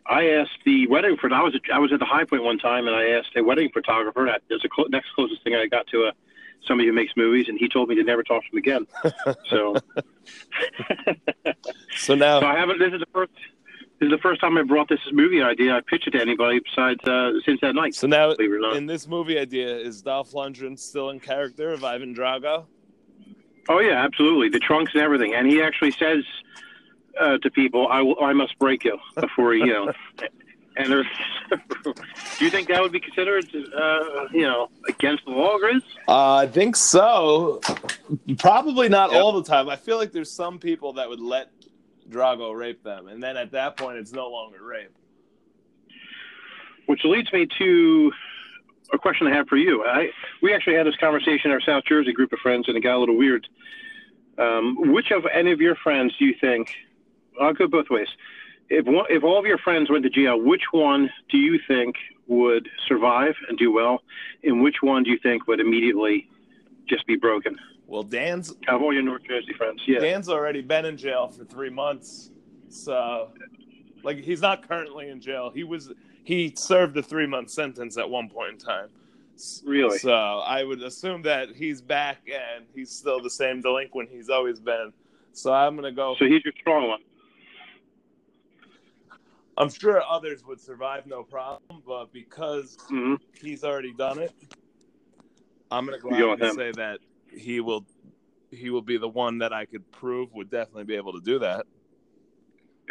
I 0.06 0.30
asked 0.30 0.60
the 0.66 0.88
wedding 0.88 1.18
for 1.18 1.32
I 1.34 1.42
was 1.42 1.60
I 1.74 1.80
was 1.80 1.92
at 1.92 2.00
the 2.00 2.06
High 2.06 2.24
Point 2.24 2.44
one 2.44 2.58
time, 2.58 2.88
and 2.88 2.96
I 2.96 3.10
asked 3.10 3.36
a 3.36 3.44
wedding 3.44 3.70
photographer. 3.74 4.26
That 4.26 4.42
is 4.54 4.62
the 4.62 4.70
clo- 4.70 4.86
next 4.90 5.14
closest 5.14 5.44
thing 5.44 5.56
I 5.56 5.68
got 5.68 5.88
to 5.88 6.06
a 6.06 6.12
somebody 6.66 6.88
who 6.88 6.94
makes 6.94 7.14
movies, 7.16 7.48
and 7.50 7.58
he 7.58 7.68
told 7.68 7.90
me 7.90 7.96
to 7.96 8.04
never 8.04 8.24
talk 8.24 8.44
to 8.44 8.50
him 8.52 8.58
again. 8.58 8.88
so, 9.50 9.76
So 11.96 12.16
now, 12.16 12.40
so 12.40 12.46
I 12.46 12.58
haven't. 12.58 12.80
This 12.80 12.94
is 12.94 13.00
the 13.00 13.08
first. 13.14 13.32
This 14.00 14.08
is 14.08 14.12
the 14.12 14.18
first 14.20 14.42
time 14.42 14.58
I 14.58 14.62
brought 14.64 14.90
this 14.90 15.00
movie 15.12 15.42
idea. 15.42 15.76
I 15.76 15.82
pitched 15.82 16.08
it 16.08 16.12
to 16.12 16.22
anybody 16.22 16.60
besides 16.60 17.04
uh, 17.08 17.32
since 17.46 17.60
that 17.62 17.74
night. 17.74 17.96
so 17.96 18.06
now 18.08 18.34
Believe 18.36 18.52
it 18.52 18.56
or 18.56 18.60
not. 18.60 18.76
in 18.76 18.86
this 18.86 19.08
movie 19.08 19.40
idea, 19.40 19.76
is 19.76 20.02
Dolph 20.04 20.32
Lundgren 20.34 20.78
still 20.78 21.10
in 21.10 21.20
character 21.20 21.72
of 21.72 21.84
Ivan 21.84 22.14
Drago? 22.14 22.66
Oh 23.70 23.80
yeah, 23.80 24.04
absolutely. 24.04 24.50
The 24.50 24.60
trunks 24.60 24.94
and 24.94 25.02
everything, 25.02 25.34
and 25.34 25.48
he 25.48 25.62
actually 25.62 25.92
says 25.92 26.24
uh, 27.20 27.38
to 27.40 27.50
people, 27.52 27.88
"I 27.90 28.02
will, 28.02 28.16
I 28.24 28.34
must 28.34 28.58
break 28.60 28.84
you 28.86 28.98
before 29.20 29.54
you 29.54 29.66
know." 29.66 29.92
And 30.80 30.92
there's, 30.92 31.08
do 31.84 32.46
you 32.46 32.52
think 32.52 32.68
that 32.68 32.80
would 32.80 32.92
be 32.92 33.00
considered, 33.00 33.46
uh, 33.76 34.28
you 34.32 34.44
know, 34.44 34.70
against 34.88 35.26
the 35.26 35.32
law, 35.32 35.58
Grizz? 35.58 35.82
Uh, 36.08 36.36
I 36.36 36.46
think 36.46 36.76
so. 36.76 37.60
Probably 38.38 38.88
not 38.88 39.12
Yep. 39.12 39.20
all 39.24 39.32
the 39.32 39.42
time. 39.44 39.70
I 39.70 39.76
feel 39.76 39.98
like 39.98 40.12
there's 40.12 40.30
some 40.30 40.60
people 40.60 40.94
that 40.94 41.10
would 41.10 41.20
let 41.20 41.50
Drago 42.10 42.56
rape 42.56 42.84
them, 42.84 43.08
and 43.08 43.22
then 43.22 43.38
at 43.38 43.52
that 43.52 43.78
point, 43.78 43.98
it's 43.98 44.14
no 44.14 44.30
longer 44.30 44.64
rape. 44.64 44.96
Which 46.86 47.04
leads 47.04 47.32
me 47.34 47.48
to 47.58 48.12
a 48.94 48.98
question 48.98 49.28
I 49.28 49.36
have 49.36 49.48
for 49.48 49.58
you. 49.58 49.84
I, 49.84 50.10
we 50.42 50.54
actually 50.54 50.76
had 50.76 50.88
this 50.88 50.96
conversation 50.96 51.52
in 51.52 51.52
our 51.52 51.62
South 51.62 51.84
Jersey 51.86 52.14
group 52.14 52.32
of 52.32 52.40
friends, 52.40 52.68
and 52.68 52.78
it 52.78 52.82
got 52.82 52.96
a 52.96 53.00
little 53.00 53.18
weird. 53.18 53.48
Um, 54.38 54.94
which 54.94 55.12
of 55.12 55.26
any 55.34 55.52
of 55.52 55.60
your 55.60 55.76
friends 55.76 56.14
do 56.18 56.26
you 56.26 56.36
think? 56.40 56.74
I'll 57.42 57.54
go 57.54 57.68
both 57.68 57.90
ways. 57.90 58.08
If 58.70 58.86
one, 58.86 59.06
if 59.10 59.24
all 59.24 59.40
of 59.40 59.46
your 59.46 59.58
friends 59.58 59.90
went 59.90 60.04
to 60.04 60.10
jail, 60.10 60.40
which 60.40 60.64
one 60.72 61.10
do 61.30 61.38
you 61.38 61.60
think 61.68 61.96
would 62.28 62.70
survive 62.88 63.36
and 63.48 63.58
do 63.58 63.72
well, 63.72 64.02
and 64.44 64.62
which 64.62 64.78
one 64.82 65.04
do 65.04 65.10
you 65.10 65.18
think 65.22 65.48
would 65.48 65.60
immediately 65.60 66.30
just 66.88 67.06
be 67.08 67.16
broken? 67.16 67.58
Well, 67.88 68.04
Dan's 68.04 68.52
of 68.52 68.82
North 68.82 69.24
Jersey 69.28 69.54
friends, 69.58 69.82
yeah. 69.88 70.00
Dan's 70.00 70.30
already 70.30 70.62
been 70.62 70.86
in 70.86 70.98
jail 70.98 71.30
for 71.30 71.46
three 71.46 71.70
months, 71.70 72.30
so 72.70 73.30
like 74.04 74.18
he's 74.18 74.42
not 74.42 74.68
currently 74.68 75.10
in 75.10 75.22
jail. 75.22 75.52
He 75.54 75.64
was 75.64 75.92
he 76.24 76.54
served 76.56 76.98
a 76.98 77.04
three 77.04 77.28
month 77.28 77.50
sentence 77.50 77.98
at 77.98 78.10
one 78.10 78.30
point 78.30 78.52
in 78.54 78.58
time. 78.58 78.90
Really? 79.66 80.00
So 80.00 80.12
I 80.12 80.64
would 80.64 80.82
assume 80.82 81.22
that 81.24 81.50
he's 81.56 81.82
back 81.82 82.22
and 82.28 82.66
he's 82.74 82.92
still 82.92 83.22
the 83.22 83.30
same 83.30 83.62
delinquent 83.62 84.10
he's 84.12 84.30
always 84.30 84.60
been. 84.60 84.92
So 85.32 85.54
I'm 85.54 85.76
gonna 85.76 85.92
go. 85.92 86.16
So 86.20 86.26
he's 86.26 86.44
your 86.44 86.54
strong 86.60 86.90
one. 86.90 87.00
I'm 89.58 89.70
sure 89.70 90.04
others 90.08 90.46
would 90.46 90.60
survive 90.62 91.08
no 91.08 91.24
problem, 91.24 91.82
but 91.86 92.12
because 92.12 92.78
hmm 92.90 93.16
he's 93.42 93.64
already 93.64 93.94
done 93.94 94.20
it, 94.20 94.34
I'm 95.72 95.86
gonna 95.86 96.00
go 96.00 96.10
You 96.12 96.18
go 96.18 96.32
out 96.32 96.40
with 96.40 96.42
and 96.42 96.50
him. 96.50 96.56
say 96.56 96.72
that 96.74 97.00
he 97.38 97.60
will 97.60 97.86
he 98.52 98.70
will 98.70 98.82
be 98.82 98.98
the 98.98 99.08
one 99.10 99.40
that 99.40 99.52
I 99.54 99.66
could 99.66 99.90
prove 99.92 100.34
would 100.34 100.50
definitely 100.50 100.86
be 100.86 100.96
able 100.96 101.14
to 101.14 101.22
do 101.22 101.40
that. 101.40 101.66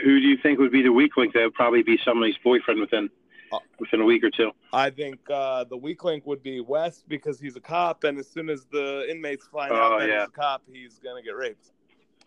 Who 0.04 0.20
do 0.20 0.26
you 0.26 0.36
think 0.42 0.58
would 0.58 0.70
be 0.72 0.82
the 0.82 0.92
weak 0.92 1.16
link? 1.16 1.32
That 1.34 1.44
would 1.44 1.54
probably 1.54 1.82
be 1.82 1.98
somebody's 2.04 2.36
boyfriend 2.44 2.80
within 2.80 3.08
Uh, 3.52 3.58
within 3.78 4.00
a 4.00 4.04
week 4.04 4.22
or 4.24 4.30
two. 4.30 4.50
I 4.72 4.90
think 4.90 5.18
uh, 5.30 5.64
the 5.64 5.76
weak 5.76 6.02
link 6.04 6.26
would 6.26 6.42
be 6.42 6.60
West 6.60 7.08
because 7.08 7.38
he's 7.40 7.56
a 7.56 7.60
cop, 7.60 8.04
and 8.04 8.18
as 8.18 8.28
soon 8.28 8.50
as 8.50 8.66
the 8.66 9.06
inmates 9.08 9.46
find 9.46 9.72
Oh, 9.72 9.76
out 9.76 9.98
that 10.00 10.08
yeah. 10.08 10.20
he's 10.20 10.28
a 10.28 10.32
cop, 10.32 10.62
he's 10.70 10.98
gonna 10.98 11.22
get 11.22 11.36
raped 11.36 11.70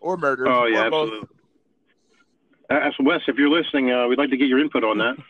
or 0.00 0.16
murdered. 0.16 0.48
Oh 0.48 0.64
yeah, 0.66 0.86
or 0.86 0.90
both. 0.90 1.08
absolutely. 1.12 1.36
So 2.96 3.04
Wes, 3.04 3.20
if 3.28 3.36
you're 3.36 3.48
listening, 3.50 3.90
uh, 3.90 4.06
we'd 4.08 4.18
like 4.18 4.30
to 4.30 4.36
get 4.36 4.48
your 4.48 4.58
input 4.60 4.82
on 4.84 4.98
that. 4.98 5.16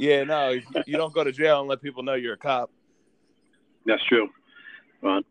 Yeah, 0.00 0.22
no, 0.22 0.50
you 0.86 0.96
don't 0.96 1.12
go 1.12 1.24
to 1.24 1.32
jail 1.32 1.58
and 1.58 1.68
let 1.68 1.82
people 1.82 2.04
know 2.04 2.14
you're 2.14 2.34
a 2.34 2.38
cop. 2.38 2.70
That's 3.84 4.04
true. 4.04 4.28
But, 5.02 5.24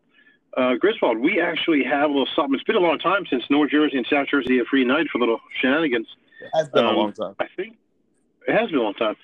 uh, 0.56 0.74
Griswold, 0.74 1.18
we 1.18 1.40
actually 1.40 1.84
have 1.84 2.04
a 2.10 2.12
little 2.12 2.28
something. 2.34 2.54
It's 2.54 2.64
been 2.64 2.76
a 2.76 2.80
long 2.80 2.98
time 2.98 3.24
since 3.28 3.44
North 3.50 3.70
Jersey 3.70 3.96
and 3.96 4.06
South 4.10 4.28
Jersey 4.28 4.58
have 4.58 4.66
reunited 4.72 5.08
for 5.10 5.18
little 5.18 5.40
shenanigans. 5.60 6.08
It 6.40 6.50
has 6.54 6.68
been 6.68 6.84
Um, 6.84 6.94
a 6.94 6.98
long 6.98 7.12
time. 7.12 7.34
I 7.38 7.46
think 7.56 7.76
it 8.46 8.54
has 8.54 8.70
been 8.70 8.78
a 8.78 8.82
long 8.82 8.94
time. 8.94 9.16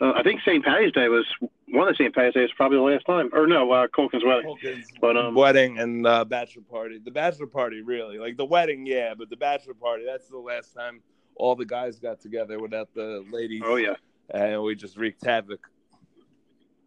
Uh, 0.00 0.12
I 0.16 0.22
think 0.22 0.40
St. 0.40 0.64
Patty's 0.64 0.92
Day 0.92 1.08
was 1.08 1.26
one 1.68 1.88
of 1.88 1.94
St. 1.96 2.14
Patty's 2.14 2.34
Day 2.34 2.40
was 2.42 2.52
probably 2.56 2.78
the 2.78 2.82
last 2.82 3.04
time, 3.06 3.30
or 3.32 3.46
no, 3.46 3.70
uh, 3.70 3.86
Colkin's 3.88 4.24
wedding. 4.24 4.44
Culkin's 4.44 4.88
But 5.00 5.16
um, 5.16 5.34
wedding 5.34 5.78
and 5.78 6.06
uh, 6.06 6.24
bachelor 6.24 6.62
party. 6.62 6.98
The 6.98 7.10
bachelor 7.10 7.46
party, 7.46 7.82
really, 7.82 8.18
like 8.18 8.36
the 8.36 8.44
wedding, 8.44 8.84
yeah, 8.86 9.14
but 9.16 9.30
the 9.30 9.36
bachelor 9.36 9.74
party—that's 9.74 10.28
the 10.28 10.38
last 10.38 10.74
time 10.74 11.00
all 11.36 11.54
the 11.54 11.64
guys 11.64 11.98
got 11.98 12.20
together 12.20 12.58
without 12.58 12.88
the 12.94 13.24
ladies, 13.30 13.62
oh 13.64 13.76
yeah, 13.76 13.94
and 14.34 14.62
we 14.62 14.74
just 14.74 14.96
wreaked 14.96 15.24
havoc. 15.24 15.60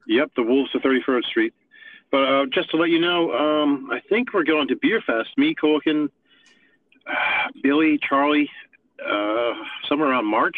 yep, 0.07 0.31
the 0.35 0.43
Wolves 0.43 0.73
of 0.75 0.81
33rd 0.81 1.23
Street. 1.25 1.53
But 2.15 2.23
uh, 2.23 2.45
just 2.45 2.69
to 2.71 2.77
let 2.77 2.91
you 2.91 2.99
know, 3.01 3.33
um, 3.33 3.89
I 3.91 3.99
think 3.99 4.33
we're 4.33 4.45
going 4.45 4.69
to 4.69 4.77
Beer 4.77 5.01
Fest. 5.05 5.31
Me, 5.35 5.53
Colkin, 5.53 6.07
uh, 7.05 7.11
Billy, 7.61 7.99
Charlie, 8.07 8.49
uh, 9.05 9.51
somewhere 9.89 10.11
around 10.11 10.23
March. 10.25 10.55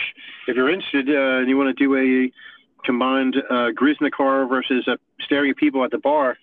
If 0.47 0.55
you're 0.55 0.69
interested 0.69 1.09
uh, 1.09 1.39
and 1.39 1.49
you 1.49 1.57
want 1.57 1.75
to 1.75 1.83
do 1.83 1.95
a 1.95 2.31
combined 2.85 3.37
uh, 3.49 3.71
Grizz 3.75 3.95
in 3.99 4.03
the 4.05 4.11
car 4.11 4.45
versus 4.45 4.87
uh, 4.87 4.97
staring 5.21 5.49
at 5.49 5.57
people 5.57 5.83
at 5.83 5.89
the 5.89 5.97
bar, 5.97 6.37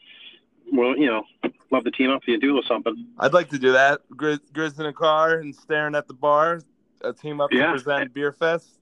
well, 0.72 0.98
you 0.98 1.06
know, 1.06 1.22
love 1.70 1.84
to 1.84 1.92
team 1.92 2.10
up 2.10 2.22
with 2.22 2.26
you 2.26 2.34
and 2.34 2.42
do 2.42 2.48
a 2.48 2.54
little 2.56 2.68
something. 2.68 3.06
I'd 3.20 3.32
like 3.34 3.50
to 3.50 3.58
do 3.60 3.70
that. 3.70 4.00
Grizz, 4.16 4.40
Grizz 4.52 4.80
in 4.80 4.86
a 4.86 4.92
car 4.92 5.34
and 5.38 5.54
staring 5.54 5.94
at 5.94 6.08
the 6.08 6.14
bar. 6.14 6.60
A 7.02 7.12
team 7.12 7.40
up 7.40 7.52
Yeah. 7.52 7.66
to 7.66 7.72
present 7.74 8.12
Beer 8.12 8.32
Fest. 8.32 8.80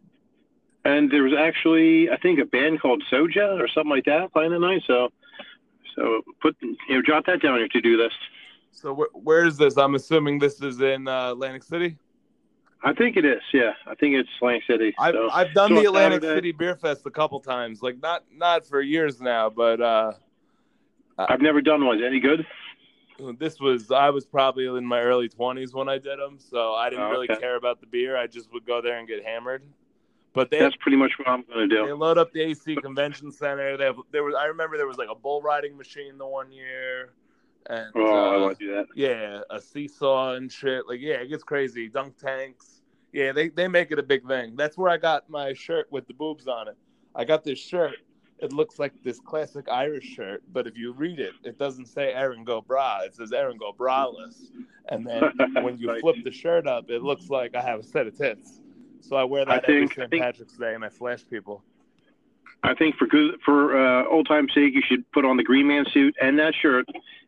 And 0.86 1.10
there 1.12 1.24
was 1.24 1.34
actually, 1.38 2.08
I 2.08 2.16
think, 2.16 2.38
a 2.38 2.46
band 2.46 2.80
called 2.80 3.02
Soja 3.12 3.60
or 3.60 3.68
something 3.68 3.90
like 3.90 4.06
that 4.06 4.32
playing 4.32 4.52
that 4.52 4.60
night. 4.60 4.82
So, 4.86 5.12
so 5.96 6.22
put 6.40 6.56
you 6.60 6.76
know, 6.90 7.02
jot 7.02 7.24
that 7.26 7.42
down 7.42 7.52
on 7.54 7.58
your 7.58 7.68
to-do 7.68 7.96
list. 7.96 8.16
So 8.70 8.94
wh- 8.94 9.24
where 9.26 9.44
is 9.46 9.56
this? 9.56 9.76
I'm 9.76 9.94
assuming 9.94 10.38
this 10.38 10.60
is 10.62 10.80
in 10.80 11.06
uh, 11.08 11.32
Atlantic 11.32 11.62
City. 11.62 11.96
I 12.84 12.92
think 12.92 13.16
it 13.16 13.24
is. 13.24 13.40
Yeah, 13.52 13.72
I 13.86 13.94
think 13.94 14.14
it's 14.16 14.28
Atlantic 14.38 14.64
City. 14.68 14.94
I've 14.98 15.14
so. 15.14 15.30
I've 15.30 15.54
done 15.54 15.68
so 15.70 15.74
the 15.80 15.84
Atlantic 15.86 16.22
Saturday- 16.22 16.38
City 16.38 16.52
Beer 16.52 16.74
Fest 16.76 17.02
a 17.06 17.10
couple 17.10 17.38
times. 17.40 17.82
Like 17.82 18.00
not 18.02 18.24
not 18.34 18.66
for 18.66 18.80
years 18.80 19.20
now, 19.20 19.50
but 19.50 19.80
uh, 19.80 20.12
I've 21.18 21.40
never 21.42 21.60
done 21.60 21.84
one. 21.84 21.96
Is 21.98 22.02
it 22.02 22.06
any 22.06 22.20
good? 22.20 22.46
this 23.38 23.60
was 23.60 23.92
I 23.92 24.10
was 24.10 24.24
probably 24.26 24.66
in 24.66 24.84
my 24.84 25.00
early 25.00 25.28
20s 25.28 25.72
when 25.74 25.88
I 25.88 25.98
did 25.98 26.18
them, 26.18 26.38
so 26.40 26.72
I 26.74 26.90
didn't 26.90 27.04
Oh, 27.04 27.10
really 27.10 27.30
okay. 27.30 27.40
care 27.40 27.54
about 27.56 27.80
the 27.80 27.86
beer. 27.86 28.16
I 28.16 28.26
just 28.26 28.52
would 28.52 28.66
go 28.66 28.80
there 28.82 28.98
and 28.98 29.06
get 29.06 29.24
hammered. 29.24 29.62
But 30.34 30.50
they 30.50 30.58
That's 30.58 30.76
pretty 30.76 30.96
much 30.96 31.12
what 31.18 31.28
I'm 31.28 31.42
going 31.42 31.68
to 31.68 31.76
do. 31.76 31.86
they 31.86 31.92
load 31.92 32.16
up 32.16 32.32
the 32.32 32.40
AC 32.40 32.76
Convention 32.76 33.30
Center. 33.30 33.76
They 33.76 33.84
have 33.84 33.96
there 34.12 34.24
was 34.24 34.34
I 34.34 34.46
remember 34.46 34.76
there 34.76 34.86
was 34.86 34.96
like 34.96 35.10
a 35.10 35.14
bull 35.14 35.42
riding 35.42 35.76
machine 35.76 36.16
the 36.16 36.26
one 36.26 36.50
year, 36.50 37.12
and 37.68 37.88
Oh, 37.94 38.30
I 38.32 38.36
uh, 38.36 38.40
want 38.40 38.58
to 38.58 38.66
do 38.66 38.74
that. 38.74 38.86
yeah, 38.94 39.40
a 39.50 39.60
seesaw 39.60 40.34
and 40.34 40.50
shit. 40.50 40.88
Like 40.88 41.00
yeah, 41.00 41.16
it 41.16 41.28
gets 41.28 41.44
crazy. 41.44 41.88
Dunk 41.88 42.16
tanks. 42.16 42.80
Yeah, 43.12 43.32
they 43.32 43.50
they 43.50 43.68
make 43.68 43.90
it 43.90 43.98
a 43.98 44.02
big 44.02 44.26
thing. 44.26 44.56
That's 44.56 44.78
where 44.78 44.90
I 44.90 44.96
got 44.96 45.28
my 45.28 45.52
shirt 45.52 45.86
with 45.90 46.06
the 46.06 46.14
boobs 46.14 46.48
on 46.48 46.68
it. 46.68 46.76
I 47.14 47.24
got 47.24 47.44
this 47.44 47.58
shirt. 47.58 47.96
It 48.38 48.52
looks 48.54 48.78
like 48.78 48.92
this 49.04 49.20
classic 49.20 49.68
Irish 49.70 50.06
shirt, 50.06 50.42
but 50.52 50.66
if 50.66 50.76
you 50.76 50.92
read 50.94 51.20
it, 51.20 51.34
it 51.44 51.58
doesn't 51.58 51.86
say 51.86 52.12
Erin 52.12 52.42
Go 52.42 52.60
Bragh. 52.62 53.06
It 53.06 53.14
says 53.14 53.32
Erin 53.32 53.58
Go 53.58 53.72
Braless. 53.72 54.50
And 54.88 55.06
then 55.06 55.22
when 55.62 55.78
you 55.78 55.94
flip 56.00 56.16
the 56.24 56.32
shirt 56.32 56.66
up, 56.66 56.90
it 56.90 57.02
looks 57.02 57.28
like 57.28 57.54
I 57.54 57.60
have 57.60 57.78
a 57.80 57.82
set 57.84 58.08
of 58.08 58.16
tits. 58.16 58.60
So 59.02 59.16
I 59.16 59.24
wear 59.24 59.44
that 59.44 59.64
every 59.64 59.86
think- 59.88 59.92
I 59.92 59.94
St. 60.02 60.10
think- 60.10 60.22
Patrick's 60.24 60.56
Day, 60.56 60.74
and 60.74 60.84
I 60.84 60.88
flash 60.88 61.20
people. 61.28 61.62
I 62.64 62.74
think 62.74 62.94
for 62.96 63.06
good 63.08 63.40
for 63.44 63.76
uh, 63.76 64.04
old 64.06 64.28
time's 64.28 64.54
sake, 64.54 64.72
you 64.72 64.82
should 64.86 65.10
put 65.10 65.24
on 65.24 65.36
the 65.36 65.42
Green 65.42 65.66
Man 65.66 65.84
suit 65.92 66.14
and 66.22 66.38
that 66.38 66.54
shirt 66.54 66.86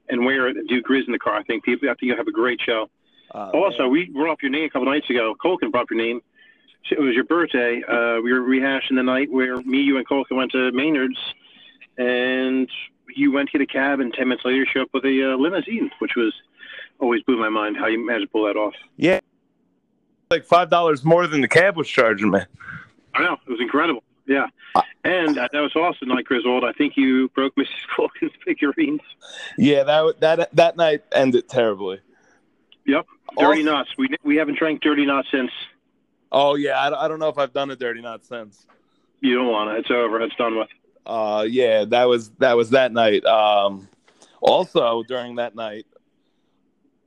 and 0.09 0.25
wear 0.25 0.47
it 0.49 0.57
and 0.57 0.69
do 0.69 0.81
Grizz 0.81 1.07
in 1.07 1.13
the 1.13 1.19
car. 1.19 1.35
I 1.37 1.43
think 1.43 1.65
people. 1.65 1.89
I 1.89 1.95
think 1.95 2.03
you'll 2.03 2.17
have 2.17 2.29
a 2.29 2.33
great 2.33 2.61
show. 2.61 2.89
Uh, 3.35 3.51
Also, 3.53 3.89
we 3.89 4.09
brought 4.11 4.31
up 4.31 4.43
your 4.43 4.53
name 4.53 4.65
a 4.67 4.71
couple 4.71 4.87
nights 4.87 5.11
ago. 5.11 5.35
Colkin 5.45 5.73
brought 5.73 5.83
up 5.85 5.91
your 5.91 5.99
name. 5.99 6.21
It 6.89 7.01
was 7.01 7.15
your 7.17 7.25
birthday. 7.25 7.83
Uh, 7.83 8.21
we 8.23 8.33
were 8.33 8.41
rehashing 8.43 8.95
the 8.95 9.03
night 9.03 9.29
where 9.33 9.57
me, 9.63 9.81
you, 9.81 9.97
and 9.97 10.07
Colkin 10.07 10.37
went 10.37 10.53
to 10.53 10.71
Maynard's, 10.71 11.19
and 11.99 12.69
you 13.17 13.33
went 13.33 13.49
to 13.51 13.59
get 13.59 13.69
a 13.69 13.73
cab, 13.73 13.99
and 13.99 14.13
ten 14.15 14.29
minutes 14.29 14.45
later, 14.45 14.59
you 14.59 14.67
showed 14.73 14.83
up 14.83 14.89
with 14.95 15.05
a 15.05 15.33
uh, 15.33 15.37
limousine, 15.37 15.91
which 15.99 16.13
was 16.17 16.33
always 17.01 17.23
blew 17.23 17.39
my 17.39 17.49
mind 17.49 17.77
how 17.77 17.87
you 17.87 18.05
managed 18.07 18.27
to 18.27 18.31
pull 18.31 18.47
that 18.47 18.57
off. 18.57 18.75
yeah, 18.97 19.19
like 20.35 20.45
five 20.45 20.71
dollars 20.71 21.05
more 21.05 21.27
than 21.27 21.41
the 21.41 21.49
cab 21.49 21.77
was 21.77 21.89
charging 21.89 22.31
me. 22.31 22.41
I 23.15 23.23
know 23.23 23.35
it 23.47 23.51
was 23.51 23.61
incredible. 23.61 24.03
Yeah, 24.27 24.47
and 25.05 25.37
uh, 25.39 25.49
that 25.53 25.61
was 25.61 25.75
awesome 25.77 26.09
night 26.09 26.25
Griswold. 26.25 26.65
I 26.65 26.73
think 26.73 26.97
you 26.97 27.29
broke 27.31 27.55
Mrs. 27.57 27.69
Colkin's 27.97 28.33
figurines. 28.45 29.01
Yeah, 29.59 29.85
that 29.85 30.21
that 30.21 30.57
that 30.57 30.77
night 30.77 31.05
ended 31.13 31.49
terribly. 31.49 32.01
Yep, 32.87 33.07
dirty 33.39 33.61
Also- 33.61 33.73
nuts. 33.73 33.91
We 33.99 34.09
we 34.23 34.37
haven't 34.37 34.59
drank 34.59 34.81
dirty 34.83 35.07
nuts 35.07 35.29
since. 35.31 35.51
Oh 36.33 36.57
yeah, 36.57 36.73
I, 36.79 37.05
I 37.05 37.09
don't 37.09 37.19
know 37.21 37.29
if 37.29 37.39
I've 37.39 37.53
done 37.53 37.71
a 37.71 37.77
dirty 37.77 38.01
knot 38.03 38.25
since. 38.25 38.67
You 39.21 39.37
don't 39.37 39.47
want 39.49 39.71
it. 39.71 39.81
It's 39.81 39.91
over. 39.91 40.21
It's 40.21 40.35
done 40.37 40.59
with. 40.59 40.69
Uh, 41.07 41.47
yeah, 41.49 41.85
that 41.85 42.05
was 42.05 42.31
that 42.39 42.57
was 42.57 42.71
that 42.71 42.93
night. 42.93 43.25
Um, 43.25 43.89
also 44.41 45.03
during 45.05 45.37
that 45.37 45.55
night, 45.55 45.87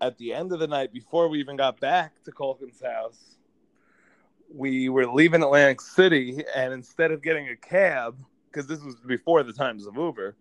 at 0.02 0.18
the 0.18 0.34
end 0.34 0.52
of 0.52 0.60
the 0.60 0.68
night, 0.68 0.94
before 0.94 1.28
we 1.28 1.40
even 1.40 1.56
got 1.56 1.80
back 1.80 2.22
to 2.24 2.32
Colkin's 2.32 2.82
house, 2.82 3.38
we 4.54 4.90
were 4.90 5.08
leaving 5.08 5.44
Atlantic 5.44 5.82
City, 5.82 6.44
and 6.56 6.74
instead 6.74 7.12
of 7.12 7.22
getting 7.22 7.50
a 7.50 7.56
cab, 7.56 8.18
because 8.50 8.68
this 8.68 8.82
was 8.82 8.96
before 8.96 9.44
the 9.44 9.54
times 9.54 9.86
of 9.86 9.96
Uber, 9.96 10.36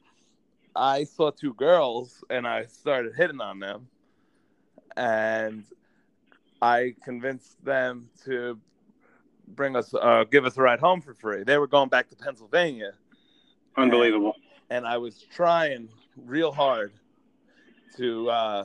I 0.74 1.04
saw 1.04 1.30
two 1.30 1.54
girls 1.54 2.22
and 2.30 2.46
I 2.46 2.66
started 2.66 3.14
hitting 3.16 3.40
on 3.40 3.58
them, 3.58 3.88
and 4.96 5.64
I 6.60 6.94
convinced 7.04 7.62
them 7.64 8.08
to 8.24 8.58
bring 9.48 9.76
us, 9.76 9.92
uh, 9.94 10.24
give 10.30 10.44
us 10.44 10.56
a 10.56 10.62
ride 10.62 10.80
home 10.80 11.00
for 11.00 11.14
free. 11.14 11.44
They 11.44 11.58
were 11.58 11.66
going 11.66 11.88
back 11.88 12.08
to 12.10 12.16
Pennsylvania 12.16 12.92
Unbelievable. 13.76 14.34
and 14.70 14.86
I 14.86 14.98
was 14.98 15.24
trying 15.34 15.88
real 16.16 16.52
hard 16.52 16.92
to 17.96 18.28
uh, 18.30 18.64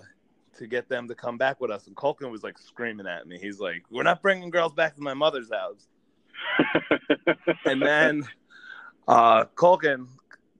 to 0.57 0.67
get 0.67 0.89
them 0.89 1.07
to 1.07 1.15
come 1.15 1.37
back 1.37 1.61
with 1.61 1.71
us. 1.71 1.87
And 1.87 1.95
Colkin 1.95 2.31
was 2.31 2.43
like 2.43 2.57
screaming 2.57 3.07
at 3.07 3.27
me. 3.27 3.37
He's 3.39 3.59
like, 3.59 3.83
"We're 3.89 4.03
not 4.03 4.21
bringing 4.21 4.49
girls 4.49 4.73
back 4.73 4.95
to 4.95 5.01
my 5.01 5.13
mother's 5.13 5.51
house." 5.51 5.87
And 7.65 7.81
then 7.81 8.23
uh, 9.07 9.45
Colkin 9.55 10.07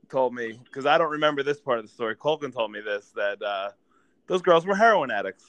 told 0.09 0.33
me 0.33 0.59
because 0.63 0.85
I 0.85 0.97
don't 0.97 1.11
remember 1.11 1.43
this 1.43 1.59
part 1.59 1.79
of 1.79 1.85
the 1.85 1.91
story. 1.91 2.15
Colkin 2.15 2.53
told 2.53 2.71
me 2.71 2.81
this 2.81 3.11
that 3.15 3.41
uh, 3.41 3.69
those 4.27 4.41
girls 4.41 4.65
were 4.65 4.75
heroin 4.75 5.11
addicts. 5.11 5.45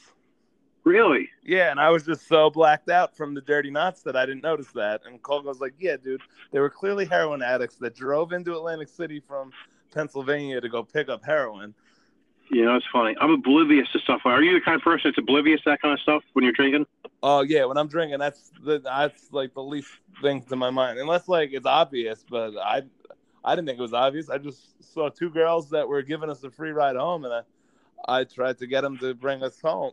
really? 0.84 1.28
Yeah, 1.44 1.70
and 1.70 1.78
I 1.80 1.90
was 1.90 2.04
just 2.04 2.26
so 2.26 2.50
blacked 2.50 2.88
out 2.88 3.16
from 3.16 3.34
the 3.34 3.40
dirty 3.40 3.70
knots 3.70 4.02
that 4.02 4.16
I 4.16 4.26
didn't 4.26 4.42
notice 4.42 4.72
that. 4.75 5.02
And 5.06 5.22
Colton 5.22 5.46
was 5.49 5.61
like, 5.61 5.75
"Yeah, 5.78 5.96
dude, 6.02 6.22
they 6.52 6.61
were 6.61 6.70
clearly 6.70 7.04
heroin 7.04 7.42
addicts 7.42 7.76
that 7.76 7.94
drove 7.94 8.32
into 8.32 8.54
Atlantic 8.56 8.88
City 8.88 9.20
from 9.20 9.52
Pennsylvania 9.92 10.61
to 10.61 10.68
go 10.68 10.82
pick 10.82 11.08
up 11.08 11.25
heroin." 11.25 11.75
You 12.52 12.66
know, 12.66 12.76
it's 12.76 12.87
funny. 12.92 13.16
I'm 13.18 13.30
oblivious 13.30 13.88
to 13.92 13.99
stuff. 14.00 14.21
Are 14.26 14.42
you 14.42 14.52
the 14.52 14.61
kind 14.61 14.76
of 14.76 14.82
person 14.82 15.11
that's 15.11 15.16
oblivious 15.18 15.62
to 15.62 15.71
that 15.71 15.80
kind 15.80 15.94
of 15.94 16.00
stuff 16.00 16.23
when 16.35 16.44
you're 16.44 16.52
drinking? 16.52 16.85
Oh 17.23 17.40
yeah, 17.40 17.64
when 17.64 17.78
I'm 17.78 17.88
drinking, 17.88 18.18
that's 18.18 18.52
the 18.62 18.78
that's 18.78 19.32
like 19.32 19.54
the 19.54 19.62
least 19.62 19.88
thing 20.21 20.42
to 20.42 20.56
my 20.56 20.68
mind, 20.68 20.99
unless 20.99 21.28
like 21.28 21.54
it's 21.54 21.64
obvious. 21.64 22.23
But 22.28 22.59
I 22.59 22.82
I 23.42 23.54
didn't 23.54 23.68
think 23.68 23.78
it 23.78 23.82
was 23.82 23.94
obvious. 23.94 24.28
I 24.28 24.37
just 24.37 24.92
saw 24.92 25.09
two 25.09 25.30
girls 25.30 25.71
that 25.71 25.88
were 25.88 26.02
giving 26.02 26.28
us 26.28 26.44
a 26.44 26.50
free 26.50 26.73
ride 26.73 26.97
home, 26.97 27.25
and 27.25 27.32
I 27.32 27.40
I 28.06 28.25
tried 28.25 28.59
to 28.59 28.66
get 28.66 28.82
them 28.82 28.99
to 28.99 29.14
bring 29.14 29.42
us 29.42 29.59
home. 29.59 29.92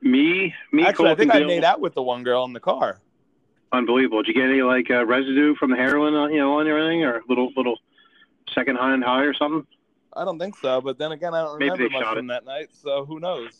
Me, 0.00 0.54
me, 0.72 0.86
Actually, 0.86 1.10
I 1.10 1.14
think 1.14 1.34
I 1.34 1.40
made 1.40 1.62
out 1.62 1.82
with 1.82 1.92
the 1.92 2.02
one 2.02 2.22
girl 2.24 2.46
in 2.46 2.54
the 2.54 2.60
car. 2.60 3.02
Unbelievable. 3.70 4.22
Did 4.22 4.34
you 4.34 4.42
get 4.42 4.50
any 4.50 4.62
like 4.62 4.90
uh, 4.90 5.04
residue 5.04 5.54
from 5.56 5.72
the 5.72 5.76
heroin, 5.76 6.14
uh, 6.14 6.28
you 6.28 6.38
know, 6.38 6.58
on 6.58 6.66
your 6.66 6.78
anything, 6.78 7.04
or 7.04 7.20
little 7.28 7.52
little 7.54 7.76
second 8.54 8.76
hand 8.76 9.04
high 9.04 9.24
or 9.24 9.34
something? 9.34 9.66
I 10.14 10.24
don't 10.24 10.38
think 10.38 10.56
so, 10.56 10.80
but 10.80 10.98
then 10.98 11.12
again, 11.12 11.34
I 11.34 11.42
don't 11.42 11.58
Maybe 11.58 11.70
remember 11.70 11.98
much 12.00 12.14
from 12.16 12.26
that 12.28 12.44
night, 12.44 12.70
so 12.72 13.04
who 13.04 13.20
knows? 13.20 13.50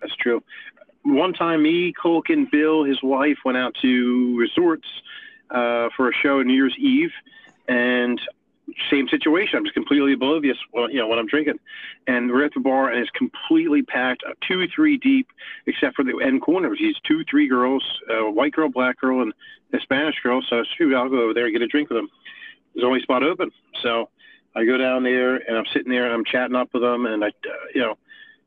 That's 0.00 0.16
true. 0.16 0.42
One 1.02 1.32
time, 1.32 1.62
me, 1.62 1.92
Colkin, 1.92 2.50
Bill, 2.50 2.84
his 2.84 3.00
wife 3.02 3.38
went 3.44 3.56
out 3.56 3.74
to 3.82 4.36
resorts 4.36 4.86
uh, 5.50 5.88
for 5.96 6.08
a 6.08 6.12
show 6.12 6.40
on 6.40 6.48
New 6.48 6.54
Year's 6.54 6.74
Eve, 6.78 7.12
and 7.68 8.20
same 8.90 9.08
situation. 9.08 9.58
I'm 9.58 9.64
just 9.64 9.74
completely 9.74 10.12
oblivious, 10.12 10.58
well, 10.72 10.90
you 10.90 10.98
know, 10.98 11.06
when 11.06 11.20
I'm 11.20 11.28
drinking, 11.28 11.60
and 12.08 12.30
we're 12.30 12.44
at 12.44 12.52
the 12.54 12.60
bar, 12.60 12.90
and 12.90 13.00
it's 13.00 13.10
completely 13.10 13.82
packed, 13.82 14.24
uh, 14.28 14.32
two, 14.46 14.66
three 14.74 14.98
deep, 14.98 15.28
except 15.66 15.94
for 15.94 16.04
the 16.04 16.20
end 16.20 16.42
corners. 16.42 16.78
These 16.80 16.96
two, 17.06 17.24
three 17.30 17.48
girls, 17.48 17.84
a 18.10 18.28
white 18.28 18.52
girl, 18.52 18.68
black 18.68 19.00
girl, 19.00 19.22
and 19.22 19.32
a 19.72 19.80
Spanish 19.80 20.16
girl. 20.22 20.42
So 20.48 20.64
shoot, 20.76 20.94
I'll 20.94 21.08
go 21.08 21.22
over 21.22 21.34
there 21.34 21.44
and 21.44 21.52
get 21.52 21.62
a 21.62 21.68
drink 21.68 21.88
with 21.90 21.98
them. 21.98 22.08
There's 22.74 22.84
only 22.84 23.00
spot 23.00 23.22
open, 23.22 23.52
so 23.82 24.10
I 24.56 24.64
go 24.64 24.76
down 24.76 25.02
there, 25.02 25.36
and 25.36 25.56
I'm 25.56 25.66
sitting 25.72 25.90
there, 25.90 26.06
and 26.06 26.14
I'm 26.14 26.24
chatting 26.24 26.56
up 26.56 26.70
with 26.72 26.82
them, 26.82 27.06
and 27.06 27.24
I, 27.24 27.28
uh, 27.28 27.66
you 27.74 27.82
know 27.82 27.98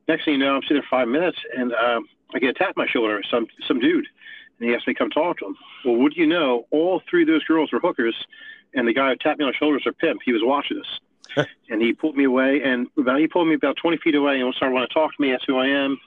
next 0.07 0.25
thing 0.25 0.33
you 0.33 0.39
know, 0.39 0.55
I'm 0.55 0.63
sitting 0.63 0.77
there 0.77 0.87
five 0.89 1.07
minutes, 1.07 1.37
and 1.55 1.71
um, 1.73 2.07
I 2.33 2.39
get 2.39 2.49
a 2.49 2.53
tap 2.53 2.69
on 2.69 2.83
my 2.83 2.87
shoulder, 2.87 3.21
some 3.29 3.47
some 3.67 3.79
dude, 3.79 4.07
and 4.59 4.69
he 4.69 4.75
asked 4.75 4.87
me 4.87 4.93
to 4.93 4.97
come 4.97 5.11
talk 5.11 5.37
to 5.39 5.45
him. 5.45 5.57
Well, 5.85 5.95
what 5.95 6.13
do 6.13 6.19
you 6.19 6.27
know? 6.27 6.65
All 6.71 7.01
three 7.09 7.21
of 7.21 7.27
those 7.27 7.43
girls 7.43 7.71
were 7.71 7.79
hookers 7.79 8.15
and 8.73 8.87
the 8.87 8.93
guy 8.93 9.09
who 9.09 9.15
tapped 9.15 9.39
me 9.39 9.45
on 9.45 9.51
the 9.51 9.57
shoulder 9.57 9.75
was 9.75 9.87
a 9.87 9.93
pimp. 9.93 10.21
He 10.23 10.33
was 10.33 10.41
watching 10.43 10.79
us, 10.79 11.47
and 11.69 11.81
he 11.81 11.93
pulled 11.93 12.15
me 12.15 12.25
away, 12.25 12.61
and 12.63 12.87
about 12.97 13.19
he 13.19 13.27
pulled 13.27 13.47
me 13.47 13.55
about 13.55 13.77
20 13.77 13.97
feet 13.97 14.15
away, 14.15 14.39
and 14.39 14.53
started 14.55 14.73
want 14.73 14.89
to 14.89 14.93
talk 14.93 15.15
to 15.15 15.21
me. 15.21 15.31
That's 15.31 15.43
who 15.45 15.57
I 15.57 15.67
am. 15.67 15.99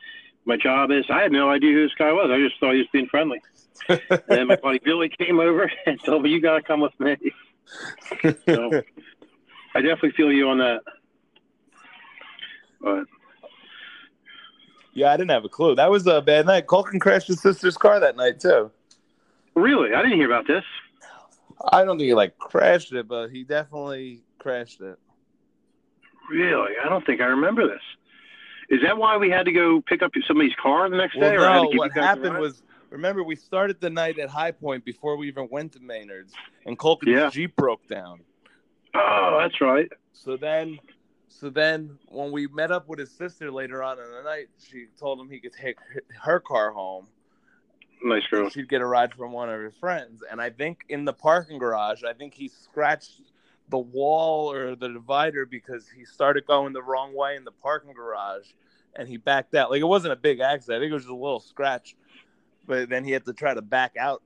My 0.45 0.57
job 0.57 0.91
is. 0.91 1.05
I 1.09 1.23
had 1.23 1.33
no 1.33 1.51
idea 1.51 1.73
who 1.73 1.83
this 1.85 1.95
guy 1.97 2.13
was. 2.13 2.31
I 2.31 2.39
just 2.39 2.59
thought 2.59 2.73
he 2.73 2.79
was 2.79 2.89
being 2.93 3.07
friendly. 3.07 3.41
and 3.89 4.23
then 4.29 4.47
my 4.49 4.57
buddy 4.57 4.81
Billy 4.85 5.09
came 5.09 5.41
over 5.41 5.71
and 5.87 6.01
told 6.05 6.23
me, 6.23 6.31
"You 6.31 6.41
got 6.41 6.57
to 6.57 6.63
come 6.63 6.81
with 6.81 6.99
me." 6.99 7.17
so 8.47 8.83
I 9.75 9.81
definitely 9.81 10.13
feel 10.13 10.33
you 10.33 10.49
on 10.49 10.59
that. 10.59 10.81
But 12.81 13.05
Yeah, 14.95 15.13
I 15.13 15.17
didn't 15.17 15.31
have 15.31 15.45
a 15.45 15.49
clue. 15.49 15.75
That 15.75 15.91
was 15.91 16.07
a 16.07 16.21
bad 16.21 16.47
night. 16.47 16.67
Culkin 16.67 17.01
crashed 17.01 17.29
his 17.29 17.41
sister's 17.41 17.77
car 17.77 18.01
that 18.01 18.17
night 18.17 18.41
too. 18.41 18.71
really, 19.55 19.95
I 19.95 20.03
didn't 20.03 20.19
hear 20.19 20.27
about 20.27 20.47
this. 20.47 20.65
I 21.71 21.85
don't 21.85 21.97
think 21.97 22.09
he 22.09 22.15
like 22.15 22.37
crashed 22.39 22.93
it, 22.93 23.07
but 23.07 23.29
he 23.29 23.45
definitely 23.45 24.23
crashed 24.39 24.81
it. 24.81 24.99
Really, 26.31 26.73
I 26.85 26.89
don't 26.89 27.05
think 27.07 27.21
I 27.21 27.27
remember 27.27 27.67
this. 27.67 27.83
Is 28.71 28.81
that 28.83 28.97
why 28.97 29.17
we 29.17 29.29
had 29.29 29.45
to 29.45 29.53
go 29.53 29.83
pick 29.83 30.03
up 30.03 30.13
somebody's 30.27 30.55
car 30.61 30.89
the 30.89 30.97
next 30.97 31.15
day? 31.15 31.37
Well, 31.37 31.45
or 31.45 31.49
I 31.49 31.53
had 31.55 31.69
to 31.69 31.75
no, 31.75 31.79
what 31.79 31.91
you 31.91 31.91
guys 31.91 31.97
a 31.97 32.07
happened 32.07 32.39
was 32.39 32.63
remember 32.91 33.23
we 33.23 33.37
started 33.37 33.81
the 33.81 33.91
night 33.91 34.19
at 34.19 34.29
High 34.29 34.53
Point 34.53 34.85
before 34.85 35.17
we 35.17 35.29
even 35.29 35.49
went 35.51 35.73
to 35.73 35.81
Maynard's, 35.81 36.33
and 36.67 36.79
Culkin's 36.79 37.09
Yeah. 37.09 37.31
Jeep 37.31 37.55
broke 37.57 37.87
down. 37.87 38.21
Oh, 38.95 39.39
that's 39.41 39.61
right. 39.61 39.91
So 40.13 40.37
then, 40.37 40.79
so 41.29 41.51
then 41.51 41.99
when 42.09 42.33
we 42.33 42.47
met 42.47 42.71
up 42.71 42.89
with 42.89 42.99
his 42.99 43.11
sister 43.11 43.51
later 43.51 43.83
on 43.83 43.99
in 43.99 44.05
the 44.11 44.23
night, 44.23 44.49
she 44.59 44.87
told 44.99 45.21
him 45.21 45.31
he 45.31 45.41
could 45.41 45.53
take 45.53 45.77
her 46.23 46.41
car 46.41 46.71
home. 46.73 47.07
Nice 48.05 48.27
girl. 48.31 48.51
She'd 48.51 48.69
get 48.69 48.81
a 48.81 48.87
ride 48.87 49.15
from 49.15 49.33
one 49.33 49.49
of 49.49 49.61
his 49.61 49.75
friends, 49.77 50.23
and 50.31 50.41
I 50.41 50.51
think 50.51 50.85
in 50.89 51.05
the 51.05 51.13
parking 51.13 51.59
garage, 51.59 52.03
I 52.03 52.13
think 52.13 52.35
he 52.35 52.49
scratched 52.49 53.23
the 53.69 53.79
wall 53.79 54.53
or 54.53 54.75
the 54.75 54.89
divider 54.89 55.47
because 55.47 55.89
he 55.89 56.05
started 56.05 56.45
going 56.47 56.73
the 56.73 56.83
wrong 56.83 57.15
way 57.15 57.37
in 57.37 57.45
the 57.45 57.53
parking 57.53 57.93
garage, 57.93 58.49
and 58.97 59.09
he 59.09 59.17
backed 59.17 59.55
out. 59.55 59.71
Like 59.71 59.81
it 59.81 59.87
wasn't 59.87 60.13
a 60.13 60.17
big 60.17 60.41
accident; 60.41 60.79
I 60.79 60.81
think 60.83 60.91
it 60.91 60.95
was 60.95 61.05
just 61.05 61.13
a 61.13 61.15
little 61.15 61.41
scratch, 61.41 61.97
but 62.67 62.89
then 62.89 63.05
he 63.05 63.13
had 63.13 63.25
to 63.27 63.33
try 63.33 63.55
to 63.55 63.63
back 63.63 63.97
out 63.97 64.23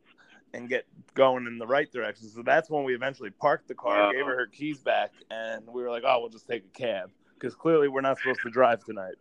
and 0.56 0.68
get 0.68 0.86
going 1.14 1.46
in 1.46 1.58
the 1.58 1.66
right 1.66 1.90
direction. 1.92 2.28
So 2.28 2.42
that's 2.42 2.70
when 2.70 2.84
we 2.84 2.94
eventually 2.94 3.30
parked 3.30 3.68
the 3.68 3.74
car, 3.74 3.96
Wow. 3.96 4.12
gave 4.12 4.24
her 4.26 4.36
her 4.36 4.46
keys 4.46 4.78
back, 4.78 5.12
and 5.30 5.66
we 5.68 5.82
were 5.82 5.90
like, 5.90 6.02
"Oh, 6.06 6.20
we'll 6.20 6.30
just 6.30 6.48
take 6.48 6.64
a 6.64 6.78
cab." 6.78 7.10
Because 7.34 7.54
clearly 7.54 7.88
we're 7.88 8.00
not 8.00 8.18
supposed 8.18 8.40
to 8.42 8.50
drive 8.50 8.82
tonight. 8.84 9.16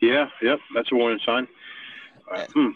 Yeah, 0.00 0.28
yep, 0.42 0.58
that's 0.74 0.90
a 0.90 0.94
warning 0.94 1.20
sign. 1.24 1.46
Uh, 2.30 2.46
hmm. 2.52 2.70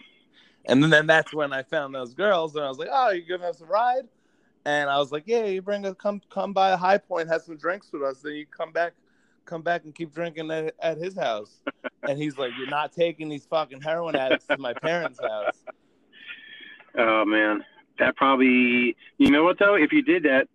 And 0.65 0.83
then, 0.83 0.89
then 0.91 1.07
that's 1.07 1.33
when 1.33 1.51
I 1.51 1.63
found 1.63 1.95
those 1.95 2.13
girls, 2.13 2.55
and 2.55 2.63
I 2.63 2.69
was 2.69 2.77
like, 2.77 2.89
"Oh, 2.91 3.09
you 3.09 3.21
giving 3.23 3.47
us 3.47 3.61
a 3.61 3.65
ride?" 3.65 4.07
And 4.65 4.89
I 4.89 4.97
was 4.99 5.11
like, 5.11 5.23
"Yeah, 5.25 5.45
you 5.45 5.61
bring 5.61 5.85
us 5.85 5.95
come 5.97 6.21
come 6.29 6.53
by 6.53 6.71
a 6.71 6.77
High 6.77 6.99
Point, 6.99 7.27
have 7.29 7.41
some 7.41 7.57
drinks 7.57 7.91
with 7.91 8.03
us, 8.03 8.21
then 8.21 8.33
you 8.33 8.45
come 8.45 8.71
back, 8.71 8.93
come 9.45 9.63
back 9.63 9.83
and 9.85 9.95
keep 9.95 10.13
drinking 10.13 10.51
at, 10.51 10.75
at 10.79 10.97
his 10.97 11.17
house." 11.17 11.61
and 12.07 12.19
he's 12.19 12.37
like, 12.37 12.51
"You're 12.57 12.69
not 12.69 12.93
taking 12.93 13.29
these 13.29 13.45
fucking 13.45 13.81
heroin 13.81 14.15
addicts 14.15 14.45
to 14.47 14.57
my 14.57 14.73
parents' 14.73 15.19
house." 15.19 15.63
Oh 16.97 17.23
man, 17.23 17.63
that 17.99 18.15
probably. 18.15 18.95
You 19.17 19.31
know 19.31 19.43
what 19.43 19.59
though? 19.59 19.75
If 19.75 19.91
you 19.91 20.01
did 20.01 20.23
that, 20.23 20.47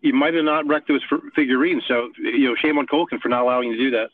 you 0.00 0.12
might 0.14 0.34
have 0.34 0.44
not 0.44 0.66
wrecked 0.66 0.88
those 0.88 1.02
figurines. 1.34 1.82
So 1.86 2.10
you 2.18 2.48
know, 2.48 2.54
shame 2.56 2.78
on 2.78 2.86
Colkin 2.86 3.20
for 3.20 3.28
not 3.28 3.42
allowing 3.42 3.68
you 3.70 3.76
to 3.76 3.82
do 3.82 3.90
that. 3.92 4.10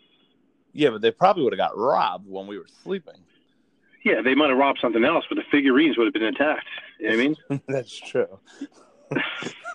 Yeah, 0.72 0.90
but 0.90 1.00
they 1.00 1.10
probably 1.10 1.44
would 1.44 1.52
have 1.52 1.58
got 1.58 1.76
robbed 1.76 2.28
when 2.28 2.46
we 2.46 2.58
were 2.58 2.66
sleeping. 2.82 3.14
Yeah, 4.04 4.20
they 4.22 4.34
might 4.34 4.50
have 4.50 4.58
robbed 4.58 4.78
something 4.80 5.04
else, 5.04 5.24
but 5.28 5.36
the 5.36 5.44
figurines 5.50 5.96
would 5.98 6.04
have 6.04 6.12
been 6.12 6.22
intact. 6.22 6.66
You 7.00 7.08
know 7.10 7.16
what 7.16 7.38
I 7.50 7.54
mean? 7.54 7.62
that's 7.68 7.96
true. 7.98 8.38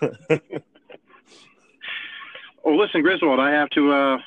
Oh, 2.64 2.76
listen, 2.76 3.02
Griswold, 3.02 3.40
I 3.40 3.50
have 3.50 3.68
to. 3.70 3.92
uh 3.92 4.18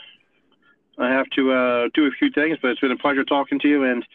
I 0.98 1.10
have 1.10 1.26
to 1.32 1.52
uh, 1.52 1.90
do 1.94 2.06
a 2.06 2.12
few 2.12 2.32
things, 2.32 2.58
but 2.62 2.72
it's 2.72 2.80
been 2.80 2.92
a 2.92 2.98
pleasure 2.98 3.26
talking 3.26 3.60
to 3.60 3.68
you, 3.68 3.84
and 3.84 4.06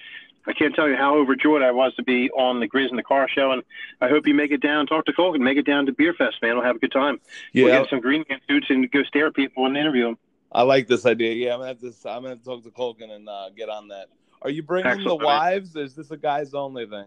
I 0.46 0.52
can't 0.52 0.74
tell 0.74 0.88
you 0.88 0.96
how 0.96 1.16
overjoyed 1.16 1.62
I 1.62 1.70
was 1.70 1.94
to 1.96 2.02
be 2.02 2.30
on 2.30 2.60
the 2.60 2.68
Grizz 2.68 2.88
and 2.88 2.98
the 2.98 3.02
Car 3.02 3.28
Show, 3.28 3.52
and 3.52 3.62
I 4.00 4.08
hope 4.08 4.26
you 4.26 4.34
make 4.34 4.50
it 4.50 4.62
down, 4.62 4.86
talk 4.86 5.04
to 5.06 5.12
Colgan, 5.12 5.42
make 5.42 5.58
it 5.58 5.66
down 5.66 5.86
to 5.86 5.92
Beer 5.92 6.14
Fest, 6.14 6.36
man. 6.40 6.56
We'll 6.56 6.64
have 6.64 6.76
a 6.76 6.78
good 6.78 6.92
time. 6.92 7.20
Yeah, 7.52 7.64
We'll 7.64 7.82
get 7.82 7.90
some 7.90 8.00
green 8.00 8.24
man 8.28 8.40
suits 8.48 8.66
and 8.70 8.90
go 8.90 9.02
stare 9.04 9.26
at 9.26 9.34
people 9.34 9.66
and 9.66 9.76
interview 9.76 10.04
them. 10.04 10.18
I 10.52 10.62
like 10.62 10.88
this 10.88 11.06
idea. 11.06 11.34
Yeah, 11.34 11.54
I'm 11.54 11.60
gonna 11.60 11.68
have 11.68 11.80
to. 11.80 12.10
I'm 12.10 12.22
gonna 12.22 12.36
talk 12.36 12.64
to 12.64 12.70
Colgan 12.70 13.10
and 13.10 13.28
uh, 13.28 13.50
get 13.50 13.68
on 13.68 13.88
that. 13.88 14.08
Are 14.42 14.50
you 14.50 14.62
bringing 14.62 14.90
Excellent. 14.90 15.20
the 15.20 15.26
wives? 15.26 15.76
Is 15.76 15.94
this 15.94 16.10
a 16.10 16.16
guys 16.16 16.54
only 16.54 16.86
thing? 16.86 17.06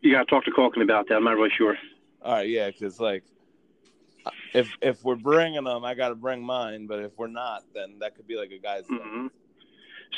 You 0.00 0.12
got 0.12 0.20
to 0.20 0.26
talk 0.26 0.44
to 0.44 0.52
Colgan 0.52 0.82
about 0.82 1.08
that. 1.08 1.16
I'm 1.16 1.24
not 1.24 1.36
really 1.36 1.50
sure. 1.56 1.76
All 2.22 2.34
right, 2.34 2.48
yeah, 2.48 2.68
because 2.70 3.00
like, 3.00 3.24
if 4.54 4.72
if 4.80 5.02
we're 5.04 5.16
bringing 5.16 5.64
them, 5.64 5.84
I 5.84 5.94
got 5.94 6.10
to 6.10 6.14
bring 6.14 6.42
mine. 6.42 6.86
But 6.86 7.00
if 7.00 7.12
we're 7.18 7.26
not, 7.26 7.64
then 7.74 7.98
that 7.98 8.14
could 8.14 8.26
be 8.26 8.36
like 8.36 8.52
a 8.52 8.58
guy's 8.58 8.86
thing. 8.86 9.30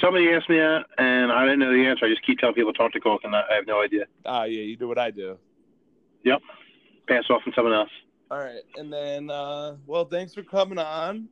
Somebody 0.01 0.29
asked 0.33 0.49
me 0.51 0.57
that, 0.59 0.87
and 0.99 1.31
I 1.33 1.45
didn't 1.45 1.61
know 1.61 1.73
the 1.73 1.87
answer. 1.87 2.05
I 2.07 2.09
just 2.09 2.25
keep 2.27 2.39
telling 2.39 2.55
people 2.55 2.73
to 2.73 2.79
talk 2.79 2.93
to 2.93 3.01
Colgan. 3.01 3.35
I 3.35 3.43
I 3.51 3.55
have 3.55 3.67
no 3.67 3.81
idea. 3.81 4.07
Ah, 4.27 4.45
yeah, 4.45 4.63
you 4.63 4.77
do 4.77 4.89
what 4.89 4.99
I 4.99 5.11
do. 5.11 5.39
Yep, 6.25 6.41
pass 7.09 7.25
off 7.31 7.43
on 7.47 7.53
someone 7.55 7.75
else. 7.75 7.91
All 8.31 8.39
right, 8.39 8.63
and 8.77 8.93
then 8.93 9.31
uh, 9.31 9.77
well, 9.87 10.05
thanks 10.05 10.35
for 10.35 10.43
coming 10.43 10.79
on. 10.79 11.29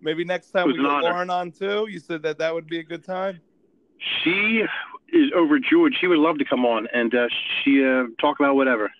Maybe 0.00 0.24
next 0.24 0.50
time 0.50 0.66
we 0.66 0.74
get 0.76 0.84
honor. 0.84 1.08
Lauren 1.10 1.30
on 1.30 1.52
too. 1.52 1.86
You 1.88 2.00
said 2.00 2.22
that 2.22 2.38
that 2.38 2.52
would 2.52 2.66
be 2.66 2.80
a 2.80 2.82
good 2.82 3.04
time. 3.04 3.40
She 4.22 4.62
is 5.12 5.32
overjoyed. 5.34 5.94
She 6.00 6.06
would 6.08 6.18
love 6.18 6.38
to 6.38 6.44
come 6.44 6.64
on 6.66 6.88
and 6.92 7.14
uh, 7.14 7.28
she 7.62 7.84
uh, 7.84 8.04
talk 8.20 8.40
about 8.40 8.56
whatever. 8.56 8.90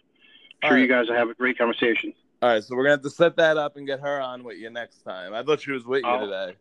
All 0.63 0.69
Sure, 0.71 0.77
right. 0.77 0.81
you 0.83 0.87
guys 0.89 1.09
will 1.09 1.17
have 1.17 1.29
a 1.29 1.35
great 1.35 1.59
conversation. 1.59 2.13
All 2.41 2.51
right, 2.51 2.63
so 2.63 2.77
we're 2.77 2.85
gonna 2.85 2.95
have 2.95 3.03
to 3.03 3.11
set 3.11 3.37
that 3.37 3.57
up 3.57 3.77
and 3.77 3.87
get 3.87 3.99
her 4.01 4.21
on 4.21 4.45
with 4.45 4.59
you 4.59 4.71
next 4.71 5.03
time. 5.03 5.35
I 5.35 5.43
thought 5.43 5.61
she 5.61 5.73
was 5.73 5.85
with 5.85 6.05
you 6.05 6.09
Oh. 6.11 6.21
today. 6.25 6.57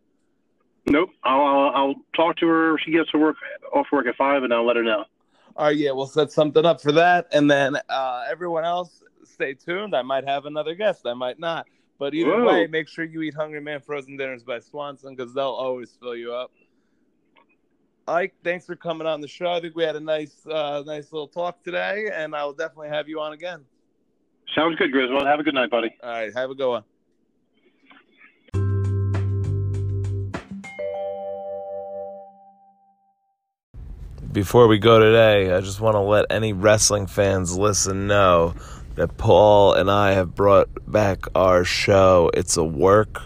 Nope. 0.86 1.10
I'll, 1.24 1.42
I'll 1.42 1.70
I'll 1.76 1.96
talk 2.16 2.38
to 2.38 2.48
her. 2.48 2.78
She 2.80 2.92
gets 2.92 3.12
to 3.12 3.18
work 3.18 3.36
off 3.74 3.88
work 3.92 4.08
at 4.08 4.16
five, 4.16 4.44
and 4.44 4.54
I'll 4.54 4.66
let 4.66 4.76
her 4.76 4.84
know. 4.84 5.06
All 5.56 5.66
right, 5.66 5.78
yeah, 5.78 5.92
we'll 5.92 6.08
set 6.08 6.32
something 6.32 6.66
up 6.66 6.82
for 6.82 6.94
that, 6.94 7.28
and 7.34 7.52
then 7.52 7.76
uh, 7.90 8.26
everyone 8.30 8.64
else, 8.64 9.04
stay 9.24 9.54
tuned. 9.54 9.94
I 9.96 10.02
might 10.02 10.26
have 10.26 10.46
another 10.46 10.76
guest, 10.76 11.06
I 11.06 11.14
might 11.14 11.40
not, 11.40 11.68
but 12.00 12.14
either 12.14 12.32
Whoa. 12.32 12.46
way, 12.46 12.68
make 12.68 12.88
sure 12.88 13.04
you 13.04 13.22
eat 13.22 13.34
Hungry 13.36 13.60
Man 13.60 13.82
frozen 13.82 14.16
dinners 14.16 14.44
by 14.44 14.60
Swanson 14.60 15.14
because 15.14 15.34
they'll 15.34 15.48
always 15.48 15.92
fill 16.00 16.16
you 16.16 16.34
up. 16.34 16.52
Ike, 18.08 18.34
thanks 18.44 18.66
for 18.66 18.76
coming 18.76 19.06
on 19.06 19.20
the 19.20 19.28
show. 19.28 19.52
I 19.52 19.60
think 19.60 19.76
we 19.76 19.84
had 19.84 19.96
a 19.96 20.00
nice, 20.00 20.46
uh, 20.48 20.84
nice 20.86 21.12
little 21.12 21.28
talk 21.28 21.62
today, 21.64 22.10
and 22.14 22.34
I'll 22.34 22.54
definitely 22.54 22.90
have 22.90 23.10
you 23.10 23.20
on 23.20 23.34
again. 23.34 23.66
Sounds 24.56 24.78
good, 24.78 24.92
Griswold. 24.92 25.28
Have 25.28 25.40
a 25.40 25.44
good 25.44 25.54
night, 25.54 25.70
buddy. 25.70 25.96
All 26.02 26.10
right, 26.10 26.34
have 26.34 26.50
a 26.50 26.56
good 26.56 26.70
one. 26.70 26.84
Before 34.32 34.68
we 34.70 34.80
go 34.80 34.98
today, 34.98 35.54
I 35.54 35.60
just 35.60 35.82
want 35.82 35.96
to 35.96 36.00
let 36.00 36.26
any 36.30 36.54
wrestling 36.54 37.06
fans 37.06 37.58
listen 37.58 38.08
know 38.08 38.54
that 38.96 39.18
Paul 39.18 39.74
and 39.74 39.92
I 39.92 40.14
have 40.14 40.34
brought 40.36 40.70
back 40.90 41.26
our 41.36 41.66
show. 41.66 42.32
It's 42.34 42.56
a 42.56 42.64
work. 42.64 43.24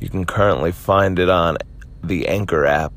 You 0.00 0.10
can 0.10 0.26
currently 0.26 0.70
find 0.70 1.18
it 1.18 1.30
on 1.30 1.56
the 2.02 2.28
Anchor 2.28 2.66
app. 2.66 2.92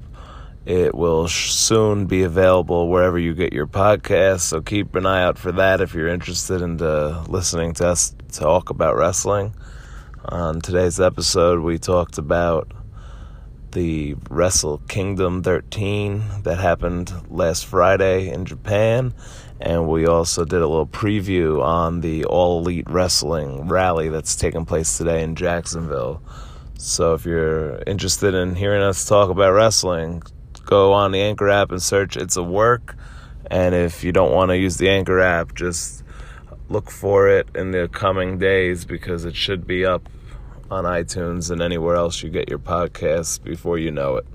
It 0.66 0.94
will 0.94 1.30
soon 1.30 2.06
be 2.06 2.24
available 2.24 2.90
wherever 2.90 3.18
you 3.18 3.34
get 3.34 3.54
your 3.54 3.68
podcasts, 3.68 4.42
so 4.42 4.60
keep 4.60 4.94
an 4.96 5.06
eye 5.06 5.24
out 5.24 5.38
for 5.38 5.54
that 5.54 5.80
if 5.80 5.94
you're 5.94 6.10
interested 6.10 6.62
in 6.62 6.82
uh, 6.82 7.24
listening 7.30 7.74
to 7.76 7.88
us 7.88 8.14
talk 8.34 8.70
about 8.70 8.98
wrestling. 8.98 9.56
On 10.26 10.60
today's 10.60 11.00
episode, 11.00 11.62
we 11.62 11.78
talked 11.78 12.18
about 12.18 12.70
the 13.78 14.16
Wrestle 14.32 14.80
Kingdom 14.88 15.44
13 15.44 16.24
that 16.42 16.58
happened 16.58 17.14
last 17.30 17.68
Friday 17.68 18.28
in 18.28 18.44
Japan, 18.44 19.14
and 19.62 19.88
we 19.88 20.08
also 20.08 20.44
did 20.46 20.64
a 20.64 20.68
little 20.68 20.88
preview 20.88 21.64
on 21.64 22.02
the 22.02 22.26
All 22.26 22.58
Elite 22.58 22.90
Wrestling 22.90 23.68
rally 23.68 24.10
that's 24.10 24.36
taking 24.36 24.66
place 24.66 24.98
today 24.98 25.22
in 25.22 25.36
Jacksonville. 25.36 26.24
So 26.80 27.14
if 27.14 27.24
you're 27.24 27.84
interested 27.86 28.34
in 28.34 28.56
hearing 28.56 28.82
us 28.82 29.06
talk 29.06 29.30
about 29.30 29.54
wrestling, 29.54 30.24
go 30.66 30.92
on 30.92 31.12
the 31.12 31.22
Anchor 31.22 31.48
app 31.48 31.70
and 31.70 31.80
search 31.80 32.18
It's 32.18 32.36
a 32.36 32.42
Work. 32.42 32.98
And 33.52 33.76
if 33.76 34.04
you 34.04 34.12
don't 34.12 34.34
want 34.34 34.50
to 34.50 34.58
use 34.58 34.78
the 34.78 34.90
Anchor 34.90 35.20
app, 35.20 35.54
just 35.54 36.04
look 36.68 36.90
for 36.90 37.28
it 37.30 37.48
in 37.54 37.70
the 37.70 37.90
coming 37.90 38.40
days 38.40 38.86
because 38.86 39.24
it 39.24 39.36
should 39.36 39.68
be 39.68 39.86
up 39.86 40.10
on 40.70 40.84
iTunes 40.84 41.52
and 41.52 41.62
anywhere 41.62 41.96
else 41.96 42.22
you 42.24 42.30
get 42.30 42.50
your 42.50 42.60
podcasts 42.60 43.42
before 43.42 43.78
you 43.78 43.92
know 43.92 44.16
it. 44.18 44.26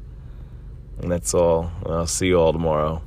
And 1.00 1.10
that's 1.10 1.34
all. 1.34 1.70
I'll 1.86 2.06
see 2.06 2.28
you 2.28 2.38
all 2.38 2.52
tomorrow. 2.52 3.02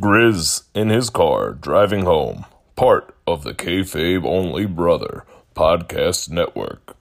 Grizz 0.00 0.64
in 0.74 0.88
his 0.88 1.08
car 1.08 1.52
driving 1.52 2.04
home. 2.04 2.44
Part 2.74 3.14
of 3.26 3.44
the 3.44 3.54
Kayfabe 3.54 4.24
Only 4.24 4.66
Brother 4.66 5.24
Podcast 5.54 6.28
Network. 6.30 6.93